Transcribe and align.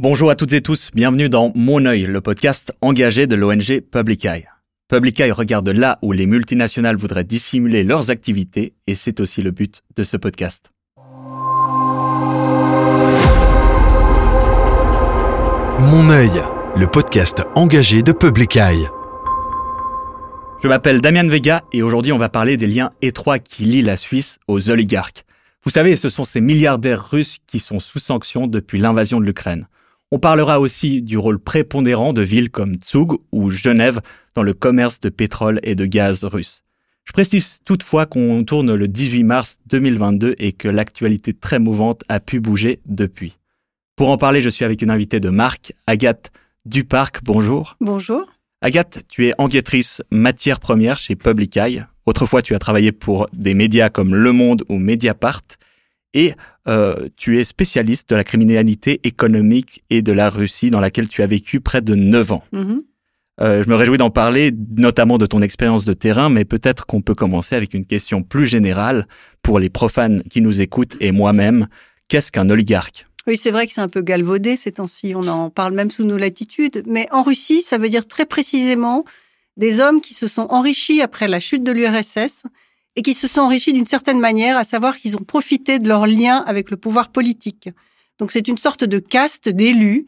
Bonjour 0.00 0.28
à 0.28 0.34
toutes 0.34 0.52
et 0.52 0.60
tous, 0.60 0.90
bienvenue 0.92 1.28
dans 1.28 1.52
Mon 1.54 1.86
œil, 1.86 2.06
le 2.06 2.20
podcast 2.20 2.72
engagé 2.82 3.28
de 3.28 3.36
l'ONG 3.36 3.80
Public 3.92 4.24
Eye. 4.24 4.48
Public 4.88 5.20
Eye 5.20 5.30
regarde 5.30 5.68
là 5.68 6.00
où 6.02 6.10
les 6.10 6.26
multinationales 6.26 6.96
voudraient 6.96 7.22
dissimuler 7.22 7.84
leurs 7.84 8.10
activités 8.10 8.74
et 8.88 8.96
c'est 8.96 9.20
aussi 9.20 9.40
le 9.40 9.52
but 9.52 9.82
de 9.94 10.02
ce 10.02 10.16
podcast. 10.16 10.72
Mon 15.78 16.10
œil, 16.10 16.42
le 16.74 16.86
podcast 16.88 17.44
engagé 17.54 18.02
de 18.02 18.10
Public 18.10 18.56
Eye. 18.56 18.88
Je 20.60 20.66
m'appelle 20.66 21.02
Damien 21.02 21.28
Vega 21.28 21.62
et 21.72 21.84
aujourd'hui 21.84 22.10
on 22.10 22.18
va 22.18 22.28
parler 22.28 22.56
des 22.56 22.66
liens 22.66 22.90
étroits 23.00 23.38
qui 23.38 23.62
lient 23.62 23.82
la 23.82 23.96
Suisse 23.96 24.40
aux 24.48 24.72
oligarques. 24.72 25.24
Vous 25.62 25.70
savez, 25.70 25.94
ce 25.94 26.08
sont 26.08 26.24
ces 26.24 26.40
milliardaires 26.40 27.10
russes 27.10 27.38
qui 27.46 27.60
sont 27.60 27.78
sous 27.78 28.00
sanction 28.00 28.48
depuis 28.48 28.80
l'invasion 28.80 29.20
de 29.20 29.24
l'Ukraine. 29.24 29.68
On 30.10 30.18
parlera 30.18 30.60
aussi 30.60 31.02
du 31.02 31.18
rôle 31.18 31.38
prépondérant 31.38 32.12
de 32.12 32.22
villes 32.22 32.50
comme 32.50 32.76
Zug 32.84 33.18
ou 33.32 33.50
Genève 33.50 34.00
dans 34.34 34.42
le 34.42 34.52
commerce 34.52 35.00
de 35.00 35.08
pétrole 35.08 35.60
et 35.62 35.74
de 35.74 35.86
gaz 35.86 36.24
russe. 36.24 36.62
Je 37.04 37.12
précise 37.12 37.58
toutefois 37.64 38.06
qu'on 38.06 38.44
tourne 38.44 38.74
le 38.74 38.88
18 38.88 39.24
mars 39.24 39.58
2022 39.66 40.34
et 40.38 40.52
que 40.52 40.68
l'actualité 40.68 41.34
très 41.34 41.58
mouvante 41.58 42.02
a 42.08 42.20
pu 42.20 42.40
bouger 42.40 42.80
depuis. 42.86 43.36
Pour 43.96 44.10
en 44.10 44.18
parler, 44.18 44.40
je 44.40 44.48
suis 44.48 44.64
avec 44.64 44.82
une 44.82 44.90
invitée 44.90 45.20
de 45.20 45.28
marque, 45.28 45.72
Agathe 45.86 46.32
Duparc. 46.64 47.22
Bonjour. 47.22 47.76
Bonjour. 47.80 48.24
Agathe, 48.62 49.04
tu 49.08 49.26
es 49.26 49.34
enquêtrice 49.38 50.02
matière 50.10 50.58
première 50.58 50.98
chez 50.98 51.14
Public 51.14 51.56
Eye. 51.56 51.84
Autrefois, 52.06 52.42
tu 52.42 52.54
as 52.54 52.58
travaillé 52.58 52.92
pour 52.92 53.28
des 53.32 53.54
médias 53.54 53.90
comme 53.90 54.14
Le 54.14 54.32
Monde 54.32 54.64
ou 54.68 54.78
Mediapart 54.78 55.42
et 56.14 56.32
euh, 56.66 57.08
tu 57.16 57.38
es 57.38 57.44
spécialiste 57.44 58.08
de 58.10 58.16
la 58.16 58.24
criminalité 58.24 59.00
économique 59.04 59.84
et 59.90 60.00
de 60.00 60.12
la 60.12 60.30
Russie 60.30 60.70
dans 60.70 60.80
laquelle 60.80 61.08
tu 61.08 61.22
as 61.22 61.26
vécu 61.26 61.60
près 61.60 61.82
de 61.82 61.94
9 61.94 62.32
ans. 62.32 62.44
Mhm. 62.52 62.82
Euh, 63.40 63.64
je 63.64 63.68
me 63.68 63.74
réjouis 63.74 63.98
d'en 63.98 64.10
parler, 64.10 64.52
notamment 64.76 65.18
de 65.18 65.26
ton 65.26 65.42
expérience 65.42 65.84
de 65.84 65.92
terrain, 65.92 66.28
mais 66.28 66.44
peut-être 66.44 66.86
qu'on 66.86 67.02
peut 67.02 67.16
commencer 67.16 67.56
avec 67.56 67.74
une 67.74 67.84
question 67.84 68.22
plus 68.22 68.46
générale 68.46 69.08
pour 69.42 69.58
les 69.58 69.70
profanes 69.70 70.22
qui 70.22 70.40
nous 70.40 70.60
écoutent 70.60 70.96
et 71.00 71.10
moi-même. 71.10 71.66
Qu'est-ce 72.06 72.30
qu'un 72.30 72.48
oligarque? 72.48 73.06
Oui, 73.26 73.36
c'est 73.36 73.50
vrai 73.50 73.66
que 73.66 73.72
c'est 73.72 73.80
un 73.80 73.88
peu 73.88 74.02
galvaudé 74.02 74.54
ces 74.54 74.72
temps-ci, 74.72 75.14
on 75.16 75.26
en 75.26 75.50
parle 75.50 75.74
même 75.74 75.90
sous 75.90 76.04
nos 76.04 76.18
latitudes, 76.18 76.84
mais 76.86 77.08
en 77.10 77.22
Russie, 77.22 77.62
ça 77.62 77.78
veut 77.78 77.88
dire 77.88 78.06
très 78.06 78.26
précisément 78.26 79.04
des 79.56 79.80
hommes 79.80 80.00
qui 80.00 80.14
se 80.14 80.28
sont 80.28 80.46
enrichis 80.50 81.00
après 81.00 81.26
la 81.26 81.40
chute 81.40 81.64
de 81.64 81.72
l'URSS 81.72 82.42
et 82.96 83.02
qui 83.02 83.14
se 83.14 83.26
sont 83.28 83.40
enrichis 83.40 83.72
d'une 83.72 83.86
certaine 83.86 84.20
manière, 84.20 84.56
à 84.56 84.64
savoir 84.64 84.96
qu'ils 84.96 85.16
ont 85.16 85.24
profité 85.24 85.78
de 85.78 85.88
leur 85.88 86.06
lien 86.06 86.44
avec 86.46 86.70
le 86.70 86.76
pouvoir 86.76 87.10
politique. 87.10 87.68
Donc 88.18 88.30
c'est 88.32 88.46
une 88.48 88.58
sorte 88.58 88.84
de 88.84 88.98
caste 88.98 89.48
d'élus 89.48 90.06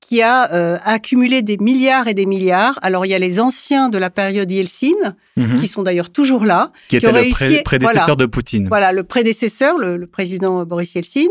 qui 0.00 0.20
a 0.20 0.52
euh, 0.52 0.76
accumulé 0.84 1.40
des 1.40 1.56
milliards 1.56 2.06
et 2.06 2.12
des 2.14 2.26
milliards. 2.26 2.78
Alors 2.82 3.06
il 3.06 3.08
y 3.08 3.14
a 3.14 3.18
les 3.18 3.40
anciens 3.40 3.88
de 3.88 3.96
la 3.98 4.10
période 4.10 4.50
Yeltsin, 4.50 5.14
Mhm. 5.36 5.58
qui 5.58 5.66
sont 5.68 5.82
d'ailleurs 5.82 6.10
toujours 6.10 6.44
là, 6.44 6.70
Qui 6.88 6.96
était 6.98 7.08
ont 7.08 7.12
le 7.12 7.30
pré- 7.30 7.62
prédécesseur 7.62 8.02
voilà. 8.04 8.14
de 8.16 8.26
Poutine. 8.26 8.68
Voilà, 8.68 8.92
le 8.92 9.02
prédécesseur, 9.04 9.78
le, 9.78 9.96
le 9.96 10.06
président 10.06 10.64
Boris 10.66 10.94
Yeltsin. 10.94 11.28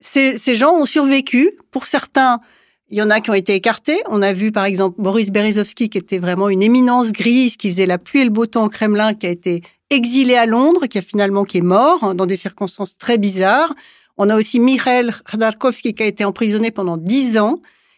Ces, 0.00 0.36
ces 0.36 0.54
gens 0.56 0.72
ont 0.74 0.84
survécu. 0.86 1.50
Pour 1.70 1.86
certains, 1.86 2.40
il 2.90 2.98
y 2.98 3.02
en 3.02 3.08
a 3.10 3.20
qui 3.20 3.30
ont 3.30 3.34
été 3.34 3.54
écartés. 3.54 4.02
On 4.10 4.20
a 4.20 4.32
vu 4.32 4.50
par 4.50 4.64
exemple 4.64 5.00
Boris 5.00 5.30
Berezovsky, 5.30 5.88
qui 5.88 5.98
était 5.98 6.18
vraiment 6.18 6.48
une 6.48 6.62
éminence 6.62 7.12
grise, 7.12 7.56
qui 7.56 7.70
faisait 7.70 7.86
la 7.86 7.98
pluie 7.98 8.20
et 8.20 8.24
le 8.24 8.30
beau 8.30 8.46
temps 8.46 8.64
au 8.64 8.68
Kremlin, 8.68 9.14
qui 9.14 9.26
a 9.28 9.30
été 9.30 9.62
exilé 9.92 10.34
à 10.36 10.46
Londres, 10.46 10.86
qui 10.86 10.98
a 10.98 11.02
finalement 11.02 11.44
qui 11.44 11.58
est 11.58 11.62
mort 11.62 12.04
hein, 12.04 12.14
dans 12.14 12.26
des 12.26 12.36
circonstances 12.36 12.98
très 12.98 13.18
bizarres. 13.18 13.74
On 14.18 14.28
a 14.30 14.36
aussi 14.36 14.60
Mikhail 14.60 15.12
Khodorkovsky 15.30 15.94
qui 15.94 16.02
a 16.02 16.06
été 16.06 16.24
emprisonné 16.24 16.70
pendant 16.70 16.96
dix 16.96 17.38
ans. 17.38 17.56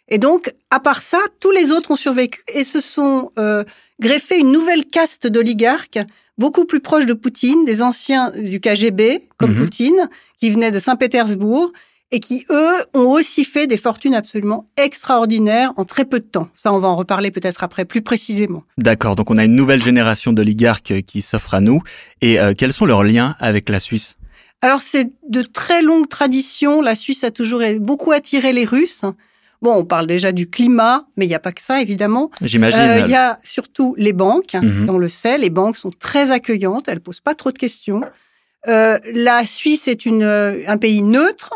Et 0.08 0.18
donc, 0.18 0.52
à 0.70 0.80
part 0.80 1.02
ça, 1.02 1.18
tous 1.40 1.50
les 1.50 1.70
autres 1.70 1.90
ont 1.90 1.96
survécu 1.96 2.42
et 2.52 2.62
se 2.64 2.80
sont 2.80 3.30
euh, 3.38 3.64
greffés 4.00 4.38
une 4.38 4.52
nouvelle 4.52 4.84
caste 4.84 5.26
d'oligarques 5.26 5.98
beaucoup 6.36 6.64
plus 6.64 6.80
proches 6.80 7.06
de 7.06 7.14
Poutine, 7.14 7.64
des 7.64 7.80
anciens 7.80 8.30
du 8.36 8.60
KGB, 8.60 9.22
comme 9.38 9.52
Mhm. 9.52 9.58
Poutine, 9.58 10.08
qui 10.38 10.50
venaient 10.50 10.72
de 10.72 10.80
Saint-Pétersbourg 10.80 11.72
et 12.10 12.20
qui, 12.20 12.44
eux, 12.50 12.74
ont 12.94 13.10
aussi 13.10 13.44
fait 13.44 13.66
des 13.66 13.76
fortunes 13.76 14.14
absolument 14.14 14.66
extraordinaires 14.76 15.72
en 15.76 15.84
très 15.84 16.04
peu 16.04 16.20
de 16.20 16.24
temps. 16.24 16.48
Ça, 16.54 16.72
on 16.72 16.78
va 16.78 16.88
en 16.88 16.94
reparler 16.94 17.30
peut-être 17.30 17.64
après 17.64 17.84
plus 17.84 18.02
précisément. 18.02 18.62
D'accord, 18.78 19.16
donc 19.16 19.30
on 19.30 19.36
a 19.36 19.44
une 19.44 19.56
nouvelle 19.56 19.82
génération 19.82 20.32
d'oligarques 20.32 21.02
qui 21.06 21.22
s'offre 21.22 21.54
à 21.54 21.60
nous. 21.60 21.82
Et 22.20 22.38
euh, 22.38 22.52
quels 22.56 22.72
sont 22.72 22.86
leurs 22.86 23.02
liens 23.04 23.34
avec 23.40 23.68
la 23.68 23.80
Suisse? 23.80 24.16
Alors, 24.60 24.80
c'est 24.80 25.10
de 25.28 25.42
très 25.42 25.82
longues 25.82 26.08
traditions. 26.08 26.80
La 26.80 26.94
Suisse 26.94 27.24
a 27.24 27.30
toujours 27.30 27.60
beaucoup 27.80 28.12
attiré 28.12 28.52
les 28.52 28.64
Russes. 28.64 29.04
Bon, 29.60 29.74
on 29.74 29.84
parle 29.84 30.06
déjà 30.06 30.30
du 30.32 30.48
climat, 30.48 31.06
mais 31.16 31.24
il 31.24 31.28
n'y 31.28 31.34
a 31.34 31.40
pas 31.40 31.52
que 31.52 31.62
ça, 31.62 31.80
évidemment. 31.80 32.30
J'imagine. 32.42 32.80
Euh, 32.80 33.00
Il 33.00 33.10
y 33.10 33.14
a 33.14 33.38
surtout 33.42 33.94
les 33.98 34.12
banques. 34.12 34.54
Mhm. 34.54 34.90
On 34.90 34.98
le 34.98 35.08
sait, 35.08 35.38
les 35.38 35.50
banques 35.50 35.78
sont 35.78 35.90
très 35.90 36.30
accueillantes. 36.32 36.86
Elles 36.86 37.00
posent 37.00 37.20
pas 37.20 37.34
trop 37.34 37.50
de 37.50 37.58
questions. 37.58 38.02
Euh, 38.68 38.98
la 39.14 39.44
Suisse 39.46 39.88
est 39.88 40.06
une, 40.06 40.22
euh, 40.22 40.62
un 40.66 40.76
pays 40.76 41.02
neutre. 41.02 41.54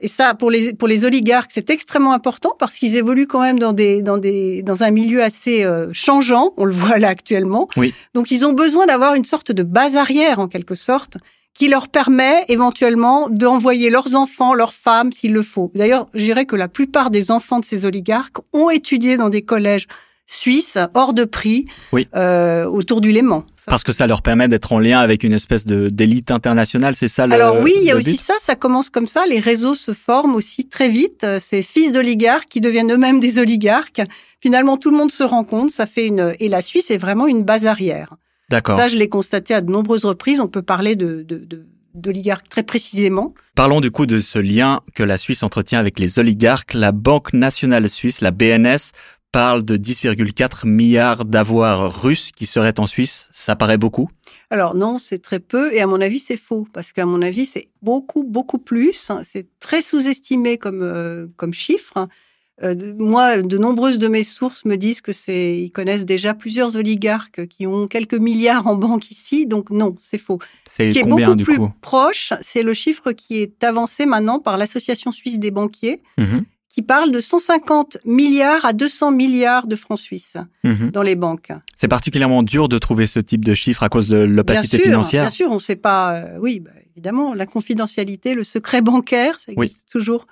Et 0.00 0.08
ça, 0.08 0.34
pour 0.34 0.50
les, 0.50 0.74
pour 0.74 0.88
les 0.88 1.04
oligarques, 1.04 1.50
c'est 1.52 1.70
extrêmement 1.70 2.12
important 2.12 2.54
parce 2.58 2.76
qu'ils 2.76 2.96
évoluent 2.96 3.26
quand 3.26 3.40
même 3.40 3.58
dans, 3.58 3.72
des, 3.72 4.02
dans, 4.02 4.18
des, 4.18 4.62
dans 4.62 4.82
un 4.82 4.90
milieu 4.90 5.22
assez 5.22 5.64
euh, 5.64 5.88
changeant. 5.92 6.52
On 6.58 6.64
le 6.64 6.72
voit 6.74 6.98
là 6.98 7.08
actuellement. 7.08 7.68
Oui. 7.76 7.94
Donc, 8.14 8.30
ils 8.30 8.44
ont 8.44 8.52
besoin 8.52 8.86
d'avoir 8.86 9.14
une 9.14 9.24
sorte 9.24 9.52
de 9.52 9.62
base 9.62 9.96
arrière, 9.96 10.38
en 10.38 10.48
quelque 10.48 10.74
sorte, 10.74 11.16
qui 11.54 11.68
leur 11.68 11.88
permet 11.88 12.44
éventuellement 12.48 13.28
d'envoyer 13.30 13.88
leurs 13.88 14.14
enfants, 14.14 14.52
leurs 14.52 14.74
femmes, 14.74 15.12
s'il 15.12 15.32
le 15.32 15.42
faut. 15.42 15.72
D'ailleurs, 15.74 16.06
je 16.12 16.24
dirais 16.24 16.44
que 16.44 16.56
la 16.56 16.68
plupart 16.68 17.10
des 17.10 17.30
enfants 17.30 17.60
de 17.60 17.64
ces 17.64 17.86
oligarques 17.86 18.36
ont 18.52 18.68
étudié 18.68 19.16
dans 19.16 19.30
des 19.30 19.42
collèges 19.42 19.86
suisses, 20.26 20.76
hors 20.94 21.14
de 21.14 21.24
prix, 21.24 21.64
Oui. 21.92 22.08
euh, 22.16 22.64
autour 22.64 23.00
du 23.00 23.10
Léman. 23.12 23.44
Ça. 23.56 23.64
Parce 23.68 23.84
que 23.84 23.92
ça 23.92 24.06
leur 24.06 24.22
permet 24.22 24.48
d'être 24.48 24.72
en 24.72 24.78
lien 24.78 24.98
avec 25.00 25.22
une 25.24 25.32
espèce 25.32 25.64
de 25.64 25.88
d'élite 25.88 26.30
internationale, 26.30 26.94
c'est 26.96 27.08
ça 27.08 27.26
le 27.26 27.32
Alors 27.32 27.60
oui, 27.62 27.72
il 27.76 27.84
y 27.84 27.90
a 27.90 27.96
aussi 27.96 28.16
ça, 28.16 28.34
ça 28.40 28.54
commence 28.56 28.90
comme 28.90 29.06
ça, 29.06 29.24
les 29.28 29.40
réseaux 29.40 29.74
se 29.74 29.92
forment 29.92 30.34
aussi 30.34 30.68
très 30.68 30.88
vite, 30.88 31.22
Euh, 31.24 31.38
ces 31.40 31.62
fils 31.62 31.92
d'oligarques 31.92 32.48
qui 32.48 32.60
deviennent 32.60 32.92
eux-mêmes 32.92 33.20
des 33.20 33.38
oligarques. 33.38 34.02
Finalement, 34.40 34.76
tout 34.76 34.90
le 34.90 34.96
monde 34.96 35.10
se 35.10 35.22
rend 35.24 35.44
compte, 35.44 35.70
ça 35.70 35.86
fait 35.86 36.06
une... 36.06 36.34
Et 36.40 36.48
la 36.48 36.62
Suisse 36.62 36.90
est 36.90 36.98
vraiment 36.98 37.26
une 37.26 37.42
base 37.44 37.66
arrière. 37.66 38.14
D'accord. 38.50 38.78
Ça, 38.78 38.86
je 38.88 38.96
l'ai 38.96 39.08
constaté 39.08 39.54
à 39.54 39.60
de 39.60 39.70
nombreuses 39.70 40.04
reprises, 40.04 40.40
on 40.40 40.48
peut 40.48 40.62
parler 40.62 40.94
de... 40.96 41.22
de, 41.22 41.38
de 41.38 41.66
d'oligarques 41.94 42.50
très 42.50 42.62
précisément. 42.62 43.32
Parlons 43.54 43.80
du 43.80 43.90
coup 43.90 44.04
de 44.04 44.18
ce 44.18 44.38
lien 44.38 44.80
que 44.94 45.02
la 45.02 45.16
Suisse 45.16 45.42
entretient 45.42 45.78
avec 45.78 45.98
les 45.98 46.18
oligarques. 46.18 46.74
La 46.74 46.92
Banque 46.92 47.32
nationale 47.32 47.88
suisse, 47.88 48.20
la 48.20 48.32
BNS, 48.32 48.92
parle 49.36 49.66
de 49.66 49.76
10,4 49.76 50.66
milliards 50.66 51.26
d'avoirs 51.26 52.00
russes 52.00 52.30
qui 52.34 52.46
seraient 52.46 52.80
en 52.80 52.86
Suisse. 52.86 53.28
Ça 53.32 53.54
paraît 53.54 53.76
beaucoup? 53.76 54.08
Alors 54.48 54.74
non, 54.74 54.96
c'est 54.98 55.18
très 55.18 55.40
peu 55.40 55.74
et 55.74 55.82
à 55.82 55.86
mon 55.86 56.00
avis 56.00 56.20
c'est 56.20 56.38
faux 56.38 56.66
parce 56.72 56.94
qu'à 56.94 57.04
mon 57.04 57.20
avis 57.20 57.44
c'est 57.44 57.68
beaucoup 57.82 58.24
beaucoup 58.24 58.58
plus. 58.58 59.12
C'est 59.24 59.46
très 59.60 59.82
sous-estimé 59.82 60.56
comme 60.56 60.80
euh, 60.82 61.26
comme 61.36 61.52
chiffre. 61.52 62.08
Euh, 62.62 62.94
moi, 62.96 63.42
de 63.42 63.58
nombreuses 63.58 63.98
de 63.98 64.08
mes 64.08 64.22
sources 64.24 64.64
me 64.64 64.76
disent 64.76 65.02
que 65.02 65.12
c'est 65.12 65.58
ils 65.58 65.70
connaissent 65.70 66.06
déjà 66.06 66.32
plusieurs 66.32 66.74
oligarques 66.76 67.46
qui 67.46 67.66
ont 67.66 67.86
quelques 67.86 68.14
milliards 68.14 68.66
en 68.66 68.76
banque 68.76 69.10
ici, 69.10 69.44
donc 69.44 69.68
non, 69.68 69.94
c'est 70.00 70.16
faux. 70.16 70.38
C'est 70.66 70.86
Ce 70.86 70.90
qui 70.92 70.98
est 71.00 71.02
combien 71.02 71.26
beaucoup 71.26 71.36
du 71.36 71.44
plus 71.44 71.58
proche, 71.82 72.32
c'est 72.40 72.62
le 72.62 72.72
chiffre 72.72 73.12
qui 73.12 73.42
est 73.42 73.62
avancé 73.62 74.06
maintenant 74.06 74.40
par 74.40 74.56
l'Association 74.56 75.12
suisse 75.12 75.38
des 75.38 75.50
banquiers, 75.50 76.00
Mhm, 76.16 76.46
qui 76.76 76.82
parle 76.82 77.10
de 77.10 77.20
150 77.22 77.96
milliards 78.04 78.66
à 78.66 78.74
200 78.74 79.10
milliards 79.10 79.66
de 79.66 79.76
francs 79.76 79.98
suisses 79.98 80.36
mhm. 80.62 80.90
dans 80.90 81.00
les 81.00 81.16
banques. 81.16 81.48
C'est 81.74 81.88
particulièrement 81.88 82.42
dur 82.42 82.68
de 82.68 82.76
trouver 82.76 83.06
ce 83.06 83.18
type 83.18 83.46
de 83.46 83.54
chiffre 83.54 83.82
à 83.82 83.88
cause 83.88 84.08
de 84.08 84.18
l'opacité 84.18 84.78
financière. 84.78 85.22
Bien 85.22 85.30
sûr, 85.30 85.50
on 85.50 85.54
ne 85.54 85.58
sait 85.58 85.74
pas. 85.76 86.16
euh, 86.16 86.36
oui, 86.38 86.60
bah, 86.60 86.72
évidemment, 86.94 87.32
la 87.32 87.46
confidentialité, 87.46 88.34
le 88.34 88.44
secret 88.44 88.82
bancaire, 88.82 89.40
ça 89.40 89.52
Oui. 89.56 89.68
existe 89.68 89.86
toujours. 89.90 90.26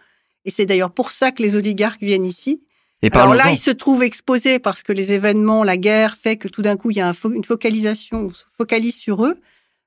Et 0.44 0.50
c'est 0.50 0.66
d'ailleurs 0.66 0.91
pour 0.91 1.12
ça 1.12 1.33
que 1.33 1.43
les 1.43 1.56
oligarques 1.56 2.03
viennent 2.03 2.27
ici. 2.27 2.60
Et 3.00 3.10
Alors 3.13 3.34
là, 3.34 3.51
ils 3.51 3.57
se 3.59 3.71
trouvent 3.71 4.03
exposés 4.03 4.59
parce 4.59 4.83
que 4.83 4.92
les 4.92 5.15
événements, 5.15 5.63
la 5.65 5.78
guerre 5.78 6.15
fait 6.15 6.36
que 6.36 6.48
tout 6.48 6.60
d'un 6.60 6.77
coup, 6.77 6.91
il 6.91 6.98
y 6.98 7.01
a 7.01 7.09
un 7.09 7.13
fo- 7.13 7.34
une 7.34 7.45
focalisation, 7.45 8.27
on 8.27 8.34
se 8.34 8.45
focalise 8.54 8.97
sur 8.98 9.24
eux. 9.24 9.39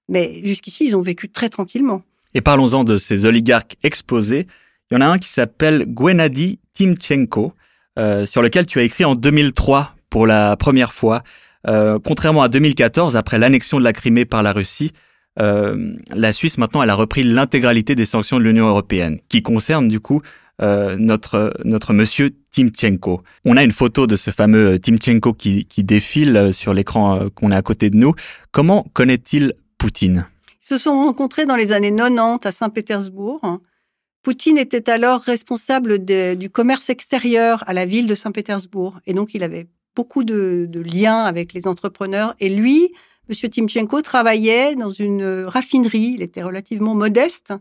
Mais 0.10 0.42
jusqu'ici, 0.44 0.86
ils 0.86 0.96
ont 0.96 1.02
vécu 1.04 1.30
très 1.30 1.50
tranquillement. 1.50 2.02
Et 2.34 2.42
parlons-en 2.42 2.84
de 2.84 2.98
ces 2.98 3.26
oligarques 3.26 3.76
exposés. 3.84 4.48
Il 4.90 4.96
y 4.96 4.98
en 4.98 5.02
a 5.02 5.08
un 5.08 5.18
qui 5.18 5.30
s'appelle 5.30 5.86
Gwenady 5.88 6.60
Timchenko, 6.74 7.54
euh, 8.00 8.26
sur 8.26 8.42
lequel 8.42 8.66
tu 8.66 8.80
as 8.80 8.84
écrit 8.84 9.06
en 9.06 9.16
2003 9.16 9.96
pour 10.10 10.28
la 10.28 10.56
première 10.56 10.94
fois. 10.94 11.24
Euh, 11.68 12.00
contrairement 12.04 12.44
à 12.44 12.50
2014, 12.50 13.16
après 13.16 13.38
l'annexion 13.38 13.80
de 13.80 13.84
la 13.84 13.94
Crimée 13.94 14.26
par 14.26 14.44
la 14.44 14.54
Russie, 14.54 14.92
euh, 15.40 15.94
la 16.16 16.34
Suisse 16.34 16.58
maintenant 16.58 16.82
elle 16.82 16.90
a 16.90 16.96
repris 16.96 17.24
l'intégralité 17.24 17.96
des 17.96 18.06
sanctions 18.06 18.40
de 18.40 18.44
l'Union 18.44 18.68
européenne, 18.68 19.20
qui 19.30 19.42
concernent 19.42 19.88
du 19.88 20.00
coup 20.00 20.22
euh, 20.60 20.96
notre 20.98 21.54
notre 21.66 21.94
monsieur 21.94 22.32
Timchenko. 22.52 23.22
On 23.46 23.58
a 23.58 23.64
une 23.64 23.72
photo 23.72 24.08
de 24.08 24.16
ce 24.16 24.32
fameux 24.32 24.74
euh, 24.74 24.80
Timchenko 24.80 25.34
qui, 25.34 25.66
qui 25.66 25.84
défile 25.84 26.36
euh, 26.36 26.52
sur 26.52 26.74
l'écran 26.74 27.30
qu'on 27.36 27.52
a 27.52 27.58
à 27.58 27.62
côté 27.62 27.92
de 27.92 27.98
nous. 27.98 28.14
Comment 28.52 28.84
connaît-il 28.94 29.54
Poutine? 29.78 30.26
Ils 30.64 30.68
se 30.68 30.78
sont 30.78 30.96
rencontrés 30.96 31.46
dans 31.46 31.56
les 31.56 31.74
années 31.74 31.96
90 31.96 32.40
à 32.48 32.52
Saint-Pétersbourg. 32.52 33.60
Poutine 34.28 34.58
était 34.58 34.90
alors 34.90 35.22
responsable 35.22 36.04
du 36.04 36.50
commerce 36.50 36.90
extérieur 36.90 37.64
à 37.66 37.72
la 37.72 37.86
ville 37.86 38.08
de 38.08 38.14
Saint-Pétersbourg. 38.14 39.00
Et 39.06 39.14
donc, 39.14 39.34
il 39.34 39.42
avait 39.42 39.68
beaucoup 39.96 40.26
de, 40.26 40.70
liens 40.84 41.24
avec 41.24 41.54
les 41.54 41.66
entrepreneurs. 41.66 42.36
Et 42.42 42.50
lui, 42.50 42.92
M. 43.30 43.50
Timchenko, 43.50 44.02
travaillait 44.02 44.76
dans 44.76 44.90
une 44.90 45.46
raffinerie. 45.46 46.16
Il 46.16 46.22
était 46.22 46.44
relativement 46.44 46.94
modeste. 46.94 47.54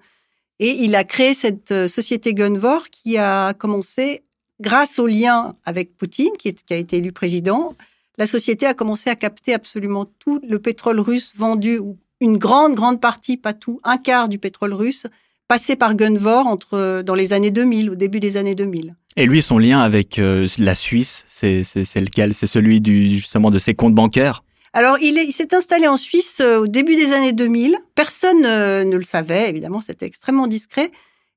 Et 0.59 0.71
il 0.83 0.97
a 0.97 1.05
créé 1.05 1.35
cette 1.35 1.71
euh, 1.71 1.87
société 1.87 2.35
Gunvor 2.35 2.91
qui 2.91 3.17
a 3.17 3.55
commencé, 3.55 4.25
grâce 4.59 4.99
au 4.99 5.07
lien 5.07 5.55
avec 5.67 5.97
Poutine, 5.97 6.33
qui, 6.37 6.53
qui 6.53 6.75
a 6.75 6.79
été 6.79 6.97
élu 6.97 7.13
président, 7.13 7.77
la 8.19 8.27
société 8.27 8.67
a 8.67 8.75
commencé 8.75 9.09
à 9.09 9.15
capter 9.15 9.55
absolument 9.55 10.05
tout 10.19 10.41
le 10.43 10.59
pétrole 10.59 10.99
russe 10.99 11.31
vendu, 11.37 11.79
ou 11.79 11.97
une 12.21 12.39
grande, 12.39 12.75
grande 12.75 13.01
partie, 13.01 13.37
pas 13.37 13.53
tout, 13.53 13.79
un 13.85 13.99
quart 13.99 14.29
du 14.29 14.41
pétrole 14.41 14.73
russe 14.73 15.07
passé 15.49 15.77
par 15.77 15.95
Gunvor 15.95 16.47
entre, 16.47 17.03
dans 17.03 17.15
les 17.15 17.33
années 17.33 17.51
2000, 17.51 17.91
au 17.91 17.95
début 17.95 18.21
des 18.21 18.37
années 18.37 18.55
2000. 18.55 18.95
Et 19.17 19.27
lui, 19.27 19.41
son 19.41 19.59
lien 19.59 19.81
avec 19.81 20.19
euh, 20.19 20.47
la 20.59 20.75
Suisse, 20.75 21.25
c'est 21.29 21.63
lequel? 21.97 22.35
C'est 22.35 22.47
celui 22.47 22.81
du, 22.81 23.09
justement 23.09 23.51
de 23.51 23.59
ses 23.59 23.75
comptes 23.75 23.95
bancaires? 23.95 24.43
Alors, 24.75 24.99
il 25.01 25.33
s'est 25.33 25.55
installé 25.55 25.89
en 25.89 25.97
Suisse 25.97 26.41
euh, 26.41 26.59
au 26.59 26.67
début 26.67 26.97
des 26.97 27.15
années 27.15 27.33
2000. 27.33 27.79
Personne 27.95 28.45
euh, 28.45 28.85
ne 28.85 28.97
le 28.97 29.05
savait, 29.05 29.49
évidemment, 29.49 29.81
c'était 29.81 30.05
extrêmement 30.05 30.47
discret. 30.47 30.91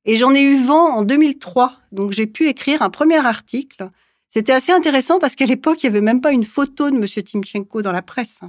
Et 0.03 0.17
j'en 0.17 0.33
ai 0.33 0.41
eu 0.41 0.61
vent 0.61 0.97
en 0.97 1.03
2003. 1.03 1.73
Donc, 1.93 2.11
j'ai 2.11 2.27
pu 2.27 2.47
écrire 2.47 2.81
un 2.81 2.89
premier 2.89 3.25
article. 3.25 3.89
C'était 4.29 4.51
assez 4.51 4.73
intéressant 4.73 5.19
parce 5.19 5.35
qu'à 5.35 5.45
l'époque, 5.45 5.81
il 5.83 5.89
n'y 5.89 5.95
avait 5.95 6.05
même 6.05 6.19
pas 6.19 6.33
une 6.33 6.43
photo 6.43 6.89
de 6.89 6.97
M. 6.97 7.05
Timchenko 7.05 7.81
dans 7.81 7.93
la 7.93 8.01
presse. 8.01 8.41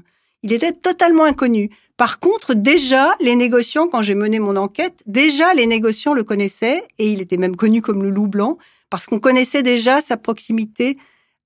Il 0.42 0.52
était 0.52 0.72
totalement 0.72 1.24
inconnu. 1.24 1.70
Par 1.96 2.18
contre, 2.18 2.54
déjà, 2.54 3.14
les 3.20 3.36
négociants, 3.36 3.88
quand 3.88 4.00
j'ai 4.00 4.14
mené 4.14 4.38
mon 4.38 4.56
enquête, 4.56 5.02
déjà 5.06 5.52
les 5.52 5.66
négociants 5.66 6.14
le 6.14 6.24
connaissaient 6.24 6.82
et 6.98 7.10
il 7.10 7.20
était 7.20 7.36
même 7.36 7.56
connu 7.56 7.82
comme 7.82 8.02
le 8.02 8.10
loup 8.10 8.26
blanc 8.26 8.56
parce 8.88 9.06
qu'on 9.06 9.20
connaissait 9.20 9.62
déjà 9.62 10.00
sa 10.00 10.16
proximité 10.16 10.96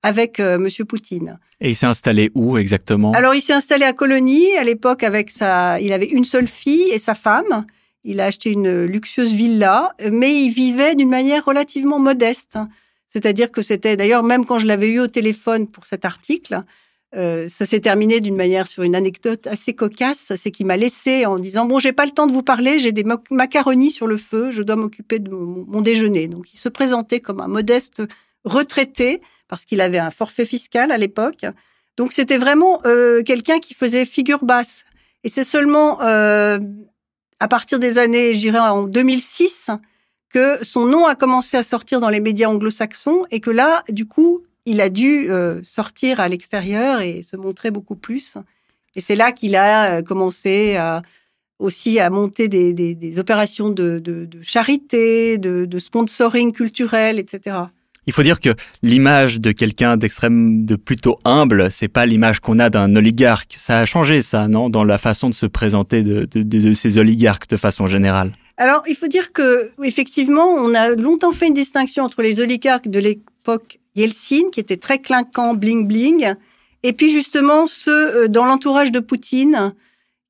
avec 0.04 0.38
euh, 0.38 0.58
Monsieur 0.58 0.84
Poutine. 0.84 1.38
Et 1.60 1.70
il 1.70 1.74
s'est 1.74 1.86
installé 1.86 2.30
où 2.34 2.56
exactement? 2.56 3.12
Alors, 3.12 3.34
il 3.34 3.40
s'est 3.40 3.52
installé 3.52 3.84
à 3.84 3.92
Colonie 3.92 4.56
à 4.56 4.64
l'époque 4.64 5.02
avec 5.02 5.30
sa. 5.30 5.80
Il 5.80 5.92
avait 5.92 6.06
une 6.06 6.24
seule 6.24 6.46
fille 6.46 6.90
et 6.90 6.98
sa 6.98 7.14
femme. 7.14 7.66
Il 8.04 8.20
a 8.20 8.26
acheté 8.26 8.50
une 8.50 8.84
luxueuse 8.84 9.32
villa, 9.32 9.92
mais 10.12 10.44
il 10.44 10.50
vivait 10.50 10.94
d'une 10.94 11.08
manière 11.08 11.44
relativement 11.44 11.98
modeste. 11.98 12.58
C'est-à-dire 13.08 13.50
que 13.50 13.62
c'était 13.62 13.96
d'ailleurs 13.96 14.22
même 14.22 14.44
quand 14.44 14.58
je 14.58 14.66
l'avais 14.66 14.88
eu 14.88 15.00
au 15.00 15.06
téléphone 15.06 15.66
pour 15.66 15.86
cet 15.86 16.04
article, 16.04 16.62
euh, 17.16 17.48
ça 17.48 17.64
s'est 17.64 17.80
terminé 17.80 18.20
d'une 18.20 18.34
manière 18.34 18.66
sur 18.66 18.82
une 18.82 18.96
anecdote 18.96 19.46
assez 19.46 19.72
cocasse, 19.72 20.32
c'est 20.36 20.50
qu'il 20.50 20.66
m'a 20.66 20.76
laissé 20.76 21.26
en 21.26 21.38
disant 21.38 21.64
bon 21.64 21.78
j'ai 21.78 21.92
pas 21.92 22.06
le 22.06 22.10
temps 22.10 22.26
de 22.26 22.32
vous 22.32 22.42
parler, 22.42 22.78
j'ai 22.78 22.92
des 22.92 23.04
macaronis 23.30 23.90
sur 23.90 24.06
le 24.06 24.16
feu, 24.16 24.50
je 24.50 24.62
dois 24.62 24.76
m'occuper 24.76 25.20
de 25.20 25.30
mon, 25.30 25.80
déjeuner. 25.80 26.26
Donc 26.28 26.52
il 26.52 26.58
se 26.58 26.68
présentait 26.68 27.20
comme 27.20 27.40
un 27.40 27.48
modeste 27.48 28.02
retraité 28.44 29.20
parce 29.48 29.64
qu'il 29.64 29.80
avait 29.80 29.98
un 29.98 30.10
forfait 30.10 30.44
fiscal 30.44 30.90
à 30.90 30.98
l'époque. 30.98 31.44
Donc 31.96 32.12
c'était 32.12 32.38
vraiment 32.38 32.80
euh, 32.84 33.22
quelqu'un 33.22 33.60
qui 33.60 33.74
faisait 33.74 34.04
figure 34.04 34.44
basse. 34.44 34.84
Et 35.22 35.28
c'est 35.28 35.44
seulement 35.44 36.02
euh, 36.02 36.58
à 37.38 37.48
partir 37.48 37.78
des 37.78 37.98
années, 37.98 38.34
je 38.34 38.40
dirais 38.40 38.58
en 38.58 38.84
2006, 38.84 39.70
que 40.30 40.64
son 40.64 40.86
nom 40.86 41.06
a 41.06 41.14
commencé 41.14 41.56
à 41.56 41.62
sortir 41.62 42.00
dans 42.00 42.08
les 42.08 42.18
médias 42.18 42.48
anglo-saxons 42.48 43.24
et 43.30 43.38
que 43.38 43.50
là, 43.50 43.84
du 43.88 44.06
coup, 44.06 44.42
il 44.66 44.80
a 44.80 44.88
dû 44.88 45.30
euh, 45.30 45.60
sortir 45.62 46.20
à 46.20 46.28
l'extérieur 46.28 47.00
et 47.00 47.22
se 47.22 47.36
montrer 47.36 47.70
beaucoup 47.70 47.96
plus. 47.96 48.38
Et 48.96 49.00
c'est 49.00 49.16
là 49.16 49.32
qu'il 49.32 49.56
a 49.56 49.96
euh, 49.96 50.02
commencé 50.02 50.76
à, 50.76 51.02
aussi 51.58 52.00
à 52.00 52.10
monter 52.10 52.48
des, 52.48 52.72
des, 52.72 52.94
des 52.94 53.18
opérations 53.18 53.70
de, 53.70 53.98
de, 53.98 54.24
de 54.24 54.42
charité, 54.42 55.38
de, 55.38 55.64
de, 55.64 55.78
sponsoring 55.78 56.52
culturel, 56.52 57.18
etc. 57.18 57.56
Il 58.06 58.12
faut 58.12 58.22
dire 58.22 58.38
que 58.38 58.50
l'image 58.82 59.40
de 59.40 59.52
quelqu'un 59.52 59.96
d'extrême, 59.96 60.66
de 60.66 60.76
plutôt 60.76 61.18
humble, 61.24 61.70
c'est 61.70 61.88
pas 61.88 62.04
l'image 62.04 62.40
qu'on 62.40 62.58
a 62.58 62.68
d'un 62.68 62.94
oligarque. 62.96 63.54
Ça 63.58 63.80
a 63.80 63.86
changé, 63.86 64.20
ça, 64.20 64.46
non, 64.46 64.68
dans 64.68 64.84
la 64.84 64.98
façon 64.98 65.30
de 65.30 65.34
se 65.34 65.46
présenter 65.46 66.02
de 66.02 66.74
ces 66.74 66.98
oligarques 66.98 67.48
de 67.48 67.56
façon 67.56 67.86
générale. 67.86 68.32
Alors, 68.56 68.82
il 68.86 68.94
faut 68.94 69.08
dire 69.08 69.32
que 69.32 69.70
effectivement, 69.82 70.46
on 70.46 70.74
a 70.74 70.90
longtemps 70.90 71.32
fait 71.32 71.48
une 71.48 71.54
distinction 71.54 72.04
entre 72.04 72.22
les 72.22 72.40
oligarques 72.40 72.88
de 72.88 73.00
l'époque 73.00 73.80
Yeltsin, 73.94 74.50
qui 74.52 74.60
était 74.60 74.76
très 74.76 74.98
clinquant, 74.98 75.54
bling 75.54 75.86
bling, 75.86 76.34
et 76.82 76.92
puis 76.92 77.10
justement 77.10 77.66
ceux 77.66 78.24
euh, 78.24 78.28
dans 78.28 78.44
l'entourage 78.44 78.92
de 78.92 79.00
Poutine, 79.00 79.74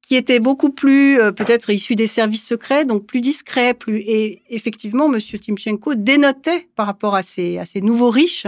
qui 0.03 0.17
étaient 0.17 0.41
beaucoup 0.41 0.71
plus 0.71 1.19
euh, 1.19 1.33
peut-être 1.33 1.71
issus 1.71 1.95
des 1.95 2.07
services 2.07 2.47
secrets, 2.47 2.85
donc 2.85 3.07
plus 3.07 3.21
discrets, 3.21 3.75
plus 3.75 3.99
et 3.99 4.43
effectivement, 4.51 5.09
Monsieur 5.09 5.39
Timchenko 5.39 5.95
dénotait 5.95 6.69
par 6.77 6.87
rapport 6.87 7.15
à 7.15 7.23
ces 7.23 7.59
à 7.59 7.65
ces 7.65 7.81
nouveaux 7.81 8.11
riches. 8.11 8.47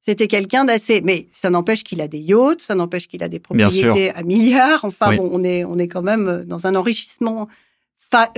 C'était 0.00 0.28
quelqu'un 0.28 0.64
d'assez, 0.64 1.00
mais 1.00 1.26
ça 1.32 1.50
n'empêche 1.50 1.82
qu'il 1.82 2.00
a 2.00 2.06
des 2.06 2.20
yachts, 2.20 2.60
ça 2.60 2.76
n'empêche 2.76 3.08
qu'il 3.08 3.24
a 3.24 3.28
des 3.28 3.40
propriétés 3.40 4.10
à 4.10 4.22
milliards. 4.22 4.84
Enfin 4.84 5.16
bon, 5.16 5.28
on 5.32 5.42
est 5.42 5.64
on 5.64 5.78
est 5.78 5.88
quand 5.88 6.02
même 6.02 6.44
dans 6.46 6.66
un 6.66 6.76
enrichissement 6.76 7.48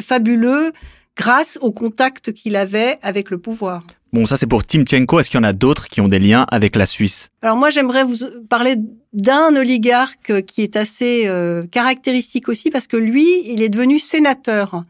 fabuleux 0.00 0.72
grâce 1.16 1.58
au 1.60 1.72
contact 1.72 2.32
qu'il 2.32 2.56
avait 2.56 2.98
avec 3.02 3.30
le 3.30 3.38
pouvoir. 3.38 3.84
Bon, 4.12 4.24
ça 4.24 4.36
c'est 4.36 4.46
pour 4.46 4.64
Timchenko. 4.64 5.20
Est-ce 5.20 5.28
qu'il 5.28 5.38
y 5.38 5.40
en 5.40 5.48
a 5.48 5.52
d'autres 5.52 5.88
qui 5.88 6.00
ont 6.00 6.08
des 6.08 6.18
liens 6.18 6.46
avec 6.50 6.76
la 6.76 6.86
Suisse? 6.86 7.28
Alors 7.42 7.56
moi, 7.56 7.70
j'aimerais 7.70 8.04
vous 8.04 8.16
parler 8.48 8.76
d'un 9.12 9.54
oligarque 9.54 10.42
qui 10.46 10.62
est 10.62 10.76
assez 10.76 11.24
euh, 11.26 11.62
caractéristique 11.66 12.48
aussi 12.48 12.70
parce 12.70 12.86
que 12.86 12.96
lui, 12.96 13.26
il 13.44 13.62
est 13.62 13.68
devenu 13.68 13.98
sénateur. 13.98 14.84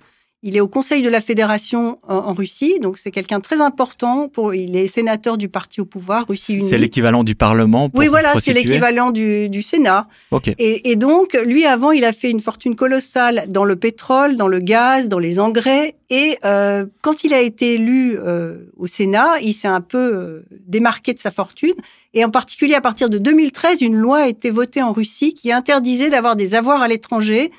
Il 0.48 0.56
est 0.56 0.60
au 0.60 0.68
Conseil 0.68 1.02
de 1.02 1.10
la 1.10 1.20
Fédération 1.20 1.98
en, 2.08 2.32
Russie, 2.32 2.80
donc 2.80 2.96
c'est 2.96 3.10
quelqu'un 3.10 3.38
très 3.38 3.60
important. 3.60 4.28
Pour, 4.28 4.54
il 4.54 4.76
est 4.76 4.88
sénateur 4.88 5.36
du 5.36 5.50
parti 5.50 5.82
au 5.82 5.84
pouvoir, 5.84 6.24
Russie 6.26 6.54
Unie. 6.54 6.64
C'est 6.64 6.78
l'équivalent 6.78 7.22
du 7.22 7.34
Parlement. 7.34 7.90
oui, 7.92 8.06
voilà, 8.06 8.32
c'est 8.40 8.54
l'équivalent 8.54 9.10
du, 9.10 9.50
du, 9.50 9.60
Sénat. 9.60 10.08
Okay. 10.30 10.54
Et, 10.58 10.90
et, 10.90 10.96
donc, 10.96 11.38
lui, 11.44 11.66
avant, 11.66 11.90
il 11.90 12.02
a 12.02 12.14
fait 12.14 12.30
une 12.30 12.40
fortune 12.40 12.76
colossale 12.76 13.44
dans 13.50 13.66
le 13.66 13.76
pétrole, 13.76 14.38
dans 14.38 14.48
le 14.48 14.58
gaz, 14.60 15.08
dans 15.08 15.18
les 15.18 15.38
engrais. 15.38 15.96
Et 16.08 16.38
euh, 16.46 16.86
quand 17.02 17.24
il 17.24 17.34
a 17.34 17.42
été 17.42 17.74
élu 17.74 18.16
euh, 18.18 18.70
au 18.78 18.86
Sénat, 18.86 19.40
il 19.42 19.52
s'est 19.52 19.68
un 19.68 19.82
peu 19.82 19.98
euh, 19.98 20.46
démarqué 20.66 21.12
de 21.12 21.18
sa 21.18 21.30
fortune. 21.30 21.74
Et 22.14 22.24
en 22.24 22.30
particulier, 22.30 22.74
à 22.74 22.80
partir 22.80 23.10
de 23.10 23.18
2013, 23.18 23.82
une 23.82 23.96
loi 23.96 24.20
a 24.20 24.28
été 24.28 24.48
votée 24.48 24.82
en 24.82 24.92
Russie 24.92 25.34
qui 25.34 25.52
interdisait 25.52 26.08
d'avoir 26.08 26.36
des 26.36 26.54
avoirs 26.54 26.80
à 26.80 26.88
l'étranger 26.88 27.50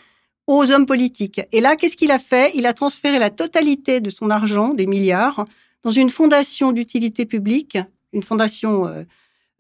aux 0.50 0.72
hommes 0.72 0.88
politiques. 0.88 1.42
Et 1.52 1.62
là, 1.62 1.76
qu'est-ce 1.76 1.96
qu'il 1.96 2.10
a 2.10 2.18
fait? 2.18 2.52
Il 2.56 2.66
a 2.66 2.74
transféré 2.74 3.20
la 3.20 3.30
totalité 3.30 4.00
de 4.00 4.10
son 4.10 4.32
argent, 4.32 4.74
des 4.74 4.88
milliards, 4.88 5.46
dans 5.84 5.92
une 5.92 6.10
fondation 6.10 6.72
d'utilité 6.72 7.28
publique, 7.28 7.78
une 8.14 8.24
fondation 8.24 8.88
euh, 8.88 9.04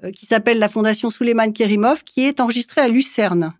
euh, 0.03 0.11
qui 0.11 0.25
s'appelle 0.25 0.57
la 0.57 0.67
Fondation 0.67 1.11
Souleymane 1.11 1.53
Kerimov, 1.53 2.03
qui 2.03 2.25
est 2.25 2.39
enregistrée 2.39 2.81
à 2.81 2.87
Lucerne. 2.87 3.53